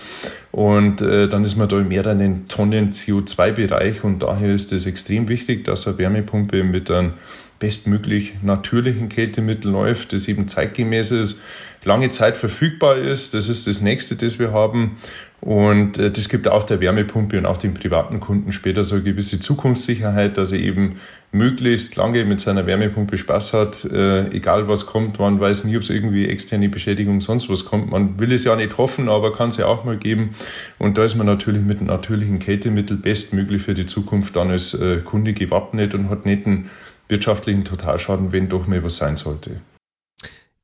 Und 0.51 0.99
äh, 0.99 1.29
dann 1.29 1.45
ist 1.45 1.55
man 1.55 1.69
da 1.69 1.79
im 1.79 1.87
mehreren 1.87 2.49
Tonnen 2.49 2.91
CO2-Bereich 2.91 4.03
und 4.03 4.21
daher 4.23 4.53
ist 4.53 4.73
es 4.73 4.85
extrem 4.85 5.29
wichtig, 5.29 5.63
dass 5.63 5.87
eine 5.87 5.99
Wärmepumpe 5.99 6.65
mit 6.65 6.91
einem 6.91 7.13
bestmöglich 7.59 8.33
natürlichen 8.41 9.07
Kältemittel 9.07 9.71
läuft, 9.71 10.11
das 10.11 10.27
eben 10.27 10.49
zeitgemäß 10.49 11.11
ist, 11.11 11.43
lange 11.85 12.09
Zeit 12.09 12.35
verfügbar 12.35 12.97
ist. 12.97 13.33
Das 13.33 13.47
ist 13.47 13.67
das 13.67 13.81
nächste, 13.81 14.17
das 14.17 14.37
wir 14.37 14.51
haben. 14.51 14.97
Und 15.41 15.97
äh, 15.97 16.11
das 16.11 16.29
gibt 16.29 16.47
auch 16.47 16.63
der 16.63 16.79
Wärmepumpe 16.79 17.37
und 17.37 17.47
auch 17.47 17.57
den 17.57 17.73
privaten 17.73 18.19
Kunden 18.19 18.51
später 18.51 18.83
so 18.83 18.95
eine 18.95 19.03
gewisse 19.03 19.39
Zukunftssicherheit, 19.39 20.37
dass 20.37 20.51
er 20.51 20.59
eben 20.59 20.97
möglichst 21.31 21.95
lange 21.95 22.25
mit 22.25 22.39
seiner 22.39 22.67
Wärmepumpe 22.67 23.17
Spaß 23.17 23.53
hat, 23.53 23.85
äh, 23.85 24.27
egal 24.27 24.67
was 24.67 24.85
kommt. 24.85 25.17
Man 25.17 25.39
weiß 25.39 25.63
nie, 25.63 25.75
ob 25.77 25.81
es 25.81 25.89
irgendwie 25.89 26.27
externe 26.27 26.69
Beschädigung 26.69 27.21
sonst 27.21 27.49
was 27.49 27.65
kommt. 27.65 27.89
Man 27.89 28.19
will 28.19 28.31
es 28.33 28.43
ja 28.43 28.55
nicht 28.55 28.77
hoffen, 28.77 29.09
aber 29.09 29.33
kann 29.33 29.49
es 29.49 29.57
ja 29.57 29.65
auch 29.65 29.83
mal 29.83 29.97
geben. 29.97 30.35
Und 30.77 30.99
da 30.99 31.05
ist 31.05 31.15
man 31.15 31.25
natürlich 31.25 31.63
mit 31.63 31.81
natürlichen 31.81 32.37
Kältemittel 32.37 32.97
bestmöglich 32.97 33.63
für 33.63 33.73
die 33.73 33.87
Zukunft 33.87 34.35
dann 34.35 34.51
als 34.51 34.75
äh, 34.75 34.97
Kunde 34.97 35.33
gewappnet 35.33 35.95
und 35.95 36.09
hat 36.09 36.27
nicht 36.27 36.45
einen 36.45 36.69
wirtschaftlichen 37.07 37.65
Totalschaden, 37.65 38.31
wenn 38.31 38.47
doch 38.47 38.67
mal 38.67 38.83
was 38.83 38.97
sein 38.97 39.17
sollte. 39.17 39.59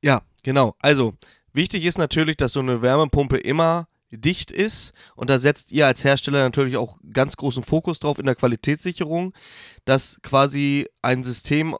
Ja, 0.02 0.22
genau. 0.44 0.76
Also 0.78 1.14
wichtig 1.52 1.84
ist 1.84 1.98
natürlich, 1.98 2.36
dass 2.36 2.52
so 2.52 2.60
eine 2.60 2.80
Wärmepumpe 2.80 3.38
immer 3.38 3.88
dicht 4.10 4.50
ist. 4.50 4.92
Und 5.14 5.30
da 5.30 5.38
setzt 5.38 5.72
ihr 5.72 5.86
als 5.86 6.04
Hersteller 6.04 6.42
natürlich 6.42 6.76
auch 6.76 6.98
ganz 7.12 7.36
großen 7.36 7.62
Fokus 7.62 8.00
drauf 8.00 8.18
in 8.18 8.26
der 8.26 8.34
Qualitätssicherung, 8.34 9.34
dass 9.84 10.20
quasi 10.22 10.86
ein 11.02 11.24
System 11.24 11.76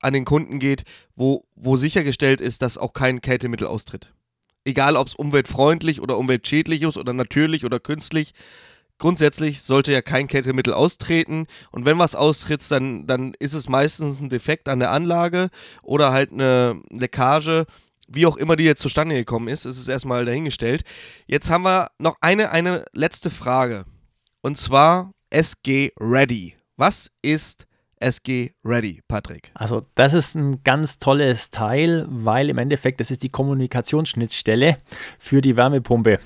an 0.00 0.12
den 0.12 0.24
Kunden 0.24 0.58
geht, 0.58 0.84
wo, 1.14 1.44
wo 1.54 1.76
sichergestellt 1.76 2.40
ist, 2.40 2.62
dass 2.62 2.78
auch 2.78 2.92
kein 2.92 3.20
Kältemittel 3.20 3.66
austritt. 3.66 4.12
Egal, 4.64 4.96
ob 4.96 5.08
es 5.08 5.14
umweltfreundlich 5.14 6.00
oder 6.00 6.18
umweltschädlich 6.18 6.82
ist 6.82 6.96
oder 6.96 7.12
natürlich 7.12 7.64
oder 7.64 7.80
künstlich. 7.80 8.32
Grundsätzlich 8.98 9.62
sollte 9.62 9.92
ja 9.92 10.02
kein 10.02 10.26
Kältemittel 10.26 10.74
austreten 10.74 11.46
und 11.70 11.86
wenn 11.86 11.98
was 11.98 12.14
austritt, 12.14 12.70
dann, 12.70 13.06
dann 13.06 13.32
ist 13.38 13.54
es 13.54 13.66
meistens 13.66 14.20
ein 14.20 14.28
Defekt 14.28 14.68
an 14.68 14.78
der 14.78 14.90
Anlage 14.90 15.48
oder 15.82 16.12
halt 16.12 16.32
eine 16.32 16.82
Leckage, 16.90 17.64
wie 18.10 18.26
auch 18.26 18.36
immer 18.36 18.56
die 18.56 18.64
jetzt 18.64 18.82
zustande 18.82 19.14
gekommen 19.14 19.48
ist, 19.48 19.64
ist 19.64 19.78
es 19.78 19.88
erstmal 19.88 20.24
dahingestellt. 20.24 20.82
Jetzt 21.26 21.50
haben 21.50 21.64
wir 21.64 21.88
noch 21.98 22.16
eine, 22.20 22.50
eine 22.50 22.84
letzte 22.92 23.30
Frage 23.30 23.84
und 24.42 24.58
zwar 24.58 25.12
SG 25.30 25.92
Ready. 25.98 26.56
Was 26.76 27.10
ist 27.22 27.66
SG 28.00 28.52
Ready, 28.64 29.02
Patrick? 29.06 29.52
Also 29.54 29.86
das 29.94 30.14
ist 30.14 30.34
ein 30.34 30.62
ganz 30.64 30.98
tolles 30.98 31.50
Teil, 31.50 32.06
weil 32.08 32.50
im 32.50 32.58
Endeffekt 32.58 33.00
das 33.00 33.10
ist 33.10 33.22
die 33.22 33.28
Kommunikationsschnittstelle 33.28 34.78
für 35.18 35.40
die 35.40 35.56
Wärmepumpe 35.56 36.18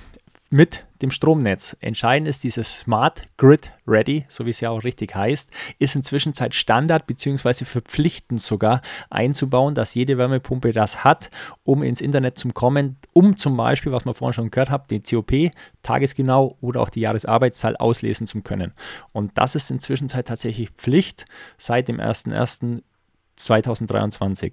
mit 0.50 0.84
dem 1.04 1.10
Stromnetz. 1.10 1.76
Entscheidend 1.80 2.28
ist 2.28 2.44
dieses 2.44 2.80
Smart 2.80 3.24
Grid 3.36 3.72
Ready, 3.86 4.24
so 4.28 4.46
wie 4.46 4.50
es 4.50 4.60
ja 4.60 4.70
auch 4.70 4.84
richtig 4.84 5.14
heißt, 5.14 5.50
ist 5.78 5.94
inzwischen 5.94 6.32
Standard 6.34 7.06
bzw. 7.06 7.66
verpflichtend 7.66 8.40
sogar 8.40 8.80
einzubauen, 9.10 9.74
dass 9.74 9.94
jede 9.94 10.16
Wärmepumpe 10.16 10.72
das 10.72 11.04
hat, 11.04 11.30
um 11.62 11.82
ins 11.82 12.00
Internet 12.00 12.38
zu 12.38 12.48
kommen, 12.48 12.96
um 13.12 13.36
zum 13.36 13.58
Beispiel, 13.58 13.92
was 13.92 14.06
wir 14.06 14.14
vorhin 14.14 14.32
schon 14.32 14.50
gehört 14.50 14.70
haben, 14.70 14.88
den 14.88 15.02
COP 15.02 15.50
tagesgenau 15.82 16.56
oder 16.62 16.80
auch 16.80 16.88
die 16.88 17.00
Jahresarbeitszahl 17.00 17.76
auslesen 17.76 18.26
zu 18.26 18.40
können. 18.40 18.72
Und 19.12 19.32
das 19.34 19.54
ist 19.54 19.70
inzwischen 19.70 20.08
tatsächlich 20.08 20.70
Pflicht 20.70 21.26
seit 21.58 21.88
dem 21.88 22.00
01.01.2023. 22.00 24.52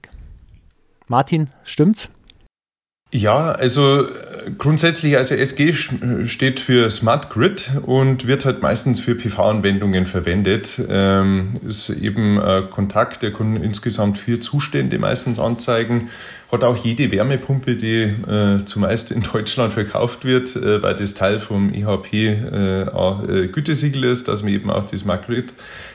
Martin, 1.08 1.50
stimmt's? 1.64 2.12
Ja, 3.14 3.52
also 3.52 4.06
äh, 4.06 4.52
grundsätzlich, 4.58 5.18
also 5.18 5.36
SG 5.36 5.74
steht 5.74 6.62
für 6.62 6.90
Smart 6.90 7.30
Grid 7.30 7.70
und 7.86 8.26
wird 8.26 8.46
halt 8.46 8.62
meistens 8.62 9.02
für 9.02 9.16
PV-Anwendungen 9.16 10.06
verwendet. 10.06 10.82
Ähm, 10.90 11.60
ist 11.68 11.90
eben 11.90 12.40
äh, 12.40 12.64
Kontakt, 12.72 13.22
der 13.22 13.34
kann 13.34 13.62
insgesamt 13.62 14.18
vier 14.18 14.40
Zustände 14.40 14.98
meistens 14.98 15.40
anzeigen. 15.40 16.10
Hat 16.52 16.66
auch 16.66 16.76
jede 16.76 17.10
Wärmepumpe, 17.12 17.78
die 17.78 18.02
äh, 18.02 18.64
zumeist 18.66 19.12
in 19.12 19.24
Deutschland 19.34 19.74
verkauft 19.74 20.26
wird, 20.26 20.56
äh, 20.58 20.84
weil 20.84 20.96
das 20.96 21.14
Teil 21.14 21.40
vom 21.40 21.74
EHP 21.74 22.14
äh, 22.14 22.82
äh, 22.82 23.48
Gütesiegel 23.48 24.04
ist, 24.04 24.28
dass 24.28 24.44
man 24.44 24.52
eben 24.52 24.70
auch 24.70 24.84
die 24.84 24.98
Smart 24.98 25.28
Grid 25.28 25.54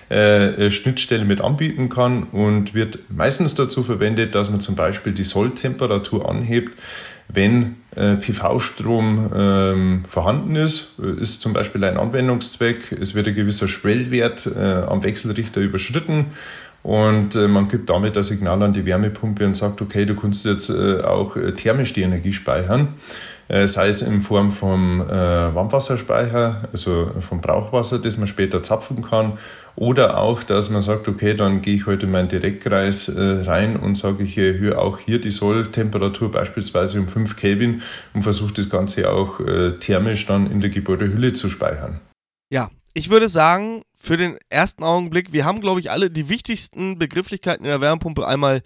äh, 0.09 0.71
Schnittstelle 0.71 1.25
mit 1.25 1.43
anbieten 1.43 1.89
kann 1.89 2.23
und 2.25 2.75
wird 2.75 2.99
meistens 3.11 3.55
dazu 3.55 3.83
verwendet, 3.83 4.35
dass 4.35 4.51
man 4.51 4.61
zum 4.61 4.77
Beispiel 4.77 5.13
die 5.13 5.25
Solltemperatur 5.25 6.29
anhebt, 6.29 6.73
wenn 7.29 7.77
äh, 7.97 8.15
PV-Strom 8.15 9.31
ähm, 9.35 10.05
vorhanden 10.07 10.55
ist, 10.55 11.01
ist 11.01 11.43
zum 11.43 11.53
Beispiel 11.53 11.83
ein 11.83 11.97
Anwendungszweck, 11.97 12.93
es 12.93 13.15
wird 13.15 13.27
ein 13.27 13.35
gewisser 13.35 13.67
Schwellwert 13.67 14.47
äh, 14.47 14.61
am 14.61 15.03
Wechselrichter 15.03 15.61
überschritten 15.61 16.27
und 16.87 17.35
äh, 17.35 17.49
man 17.49 17.67
gibt 17.67 17.91
damit 17.91 18.15
das 18.15 18.29
Signal 18.29 18.63
an 18.63 18.73
die 18.73 18.87
Wärmepumpe 18.87 19.45
und 19.45 19.57
sagt, 19.57 19.83
okay, 19.83 20.07
du 20.07 20.15
kannst 20.15 20.47
jetzt 20.47 20.71
äh, 20.71 21.01
auch 21.01 21.35
äh, 21.35 21.51
thermisch 21.53 21.93
die 21.93 22.03
Energie 22.03 22.33
speichern, 22.33 22.95
sei 23.49 23.87
es 23.87 24.03
in 24.03 24.23
Form 24.23 24.51
vom 24.51 24.99
Warmwasserspeicher, 24.99 26.69
also 26.73 27.13
vom 27.21 27.41
Brauchwasser, 27.41 28.01
das 28.01 28.19
man 28.19 28.27
später 28.27 28.61
zapfen 28.61 29.03
kann, 29.03 29.35
oder 29.77 30.19
auch, 30.19 30.43
dass 30.43 30.69
man 30.69 30.83
sagt, 30.83 31.07
okay, 31.07 31.35
dann 31.35 31.63
gehe 31.63 31.77
ich 31.77 31.87
heute 31.87 32.07
in 32.07 32.13
meinen 32.13 32.27
Direktkreis 32.27 33.13
rein 33.17 33.77
und 33.77 33.97
sage, 33.97 34.25
ich 34.25 34.37
erhöhe 34.37 34.77
auch 34.77 34.99
hier 34.99 35.21
die 35.21 35.31
Solltemperatur 35.31 36.33
beispielsweise 36.33 36.99
um 36.99 37.07
5 37.07 37.37
Kelvin 37.37 37.83
und 38.15 38.23
versuche 38.23 38.53
das 38.53 38.69
Ganze 38.69 39.13
auch 39.13 39.39
thermisch 39.79 40.27
dann 40.27 40.51
in 40.51 40.61
der 40.61 40.71
Gebäudehülle 40.71 41.33
zu 41.33 41.49
speichern. 41.49 42.01
Ja, 42.51 42.69
ich 42.97 43.11
würde 43.11 43.29
sagen, 43.29 43.83
für 43.95 44.17
den 44.17 44.39
ersten 44.49 44.83
Augenblick, 44.83 45.31
wir 45.31 45.45
haben, 45.45 45.61
glaube 45.61 45.81
ich, 45.81 45.91
alle 45.91 46.11
die 46.11 46.31
wichtigsten 46.31 46.99
Begrifflichkeiten 46.99 47.63
in 47.63 47.71
der 47.71 47.83
Wärmepumpe 47.83 48.27
einmal 48.27 48.63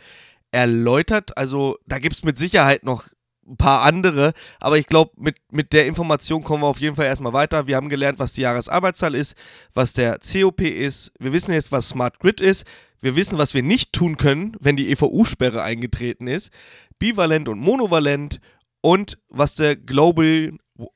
erläutert. 0.52 1.36
Also 1.36 1.78
da 1.88 1.98
gibt 1.98 2.14
es 2.14 2.22
mit 2.22 2.38
Sicherheit 2.38 2.84
noch 2.84 3.08
ein 3.44 3.56
paar 3.56 3.82
andere, 3.82 4.32
aber 4.60 4.78
ich 4.78 4.86
glaube, 4.86 5.10
mit, 5.16 5.38
mit 5.50 5.72
der 5.72 5.86
Information 5.86 6.44
kommen 6.44 6.62
wir 6.62 6.68
auf 6.68 6.78
jeden 6.78 6.94
Fall 6.94 7.06
erstmal 7.06 7.32
weiter. 7.32 7.66
Wir 7.66 7.74
haben 7.74 7.88
gelernt, 7.88 8.20
was 8.20 8.32
die 8.32 8.42
Jahresarbeitszahl 8.42 9.16
ist, 9.16 9.34
was 9.74 9.94
der 9.94 10.20
COP 10.20 10.60
ist. 10.60 11.10
Wir 11.18 11.32
wissen 11.32 11.52
jetzt, 11.52 11.72
was 11.72 11.88
Smart 11.88 12.20
Grid 12.20 12.40
ist. 12.40 12.64
Wir 13.00 13.16
wissen, 13.16 13.36
was 13.36 13.52
wir 13.52 13.64
nicht 13.64 13.92
tun 13.92 14.16
können, 14.16 14.56
wenn 14.60 14.76
die 14.76 14.92
EVU-Sperre 14.92 15.64
eingetreten 15.64 16.28
ist. 16.28 16.52
Bivalent 17.00 17.48
und 17.48 17.58
monovalent 17.58 18.40
und 18.80 19.18
was 19.28 19.56
der 19.56 19.74
Global 19.74 20.52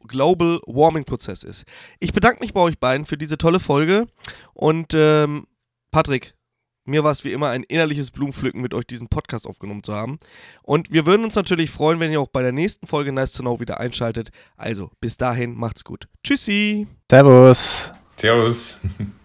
Global 0.07 0.61
Warming 0.66 1.05
Prozess 1.05 1.42
ist. 1.42 1.64
Ich 2.01 2.12
bedanke 2.12 2.40
mich 2.40 2.53
bei 2.53 2.61
euch 2.61 2.79
beiden 2.79 3.07
für 3.07 3.16
diese 3.16 3.38
tolle 3.38 3.61
Folge 3.61 4.07
und 4.53 4.92
ähm, 4.94 5.47
Patrick, 5.90 6.35
mir 6.87 7.03
war 7.03 7.12
es 7.12 7.25
wie 7.25 7.33
immer 7.33 7.49
ein 7.49 7.62
innerliches 7.62 8.11
Blumenpflücken, 8.11 8.61
mit 8.61 8.75
euch 8.75 8.87
diesen 8.87 9.09
Podcast 9.09 9.47
aufgenommen 9.47 9.83
zu 9.83 9.94
haben. 9.94 10.18
Und 10.62 10.92
wir 10.92 11.07
würden 11.07 11.25
uns 11.25 11.35
natürlich 11.35 11.70
freuen, 11.70 11.99
wenn 11.99 12.12
ihr 12.12 12.20
auch 12.20 12.29
bei 12.29 12.42
der 12.42 12.53
nächsten 12.53 12.87
Folge 12.87 13.11
Nice 13.11 13.33
to 13.33 13.42
Know 13.42 13.61
wieder 13.61 13.81
einschaltet. 13.81 14.31
Also 14.57 14.90
bis 15.01 15.16
dahin, 15.16 15.55
macht's 15.55 15.85
gut. 15.85 16.09
Tschüssi. 16.23 16.87
Servus. 17.11 17.90
Servus. 18.16 18.87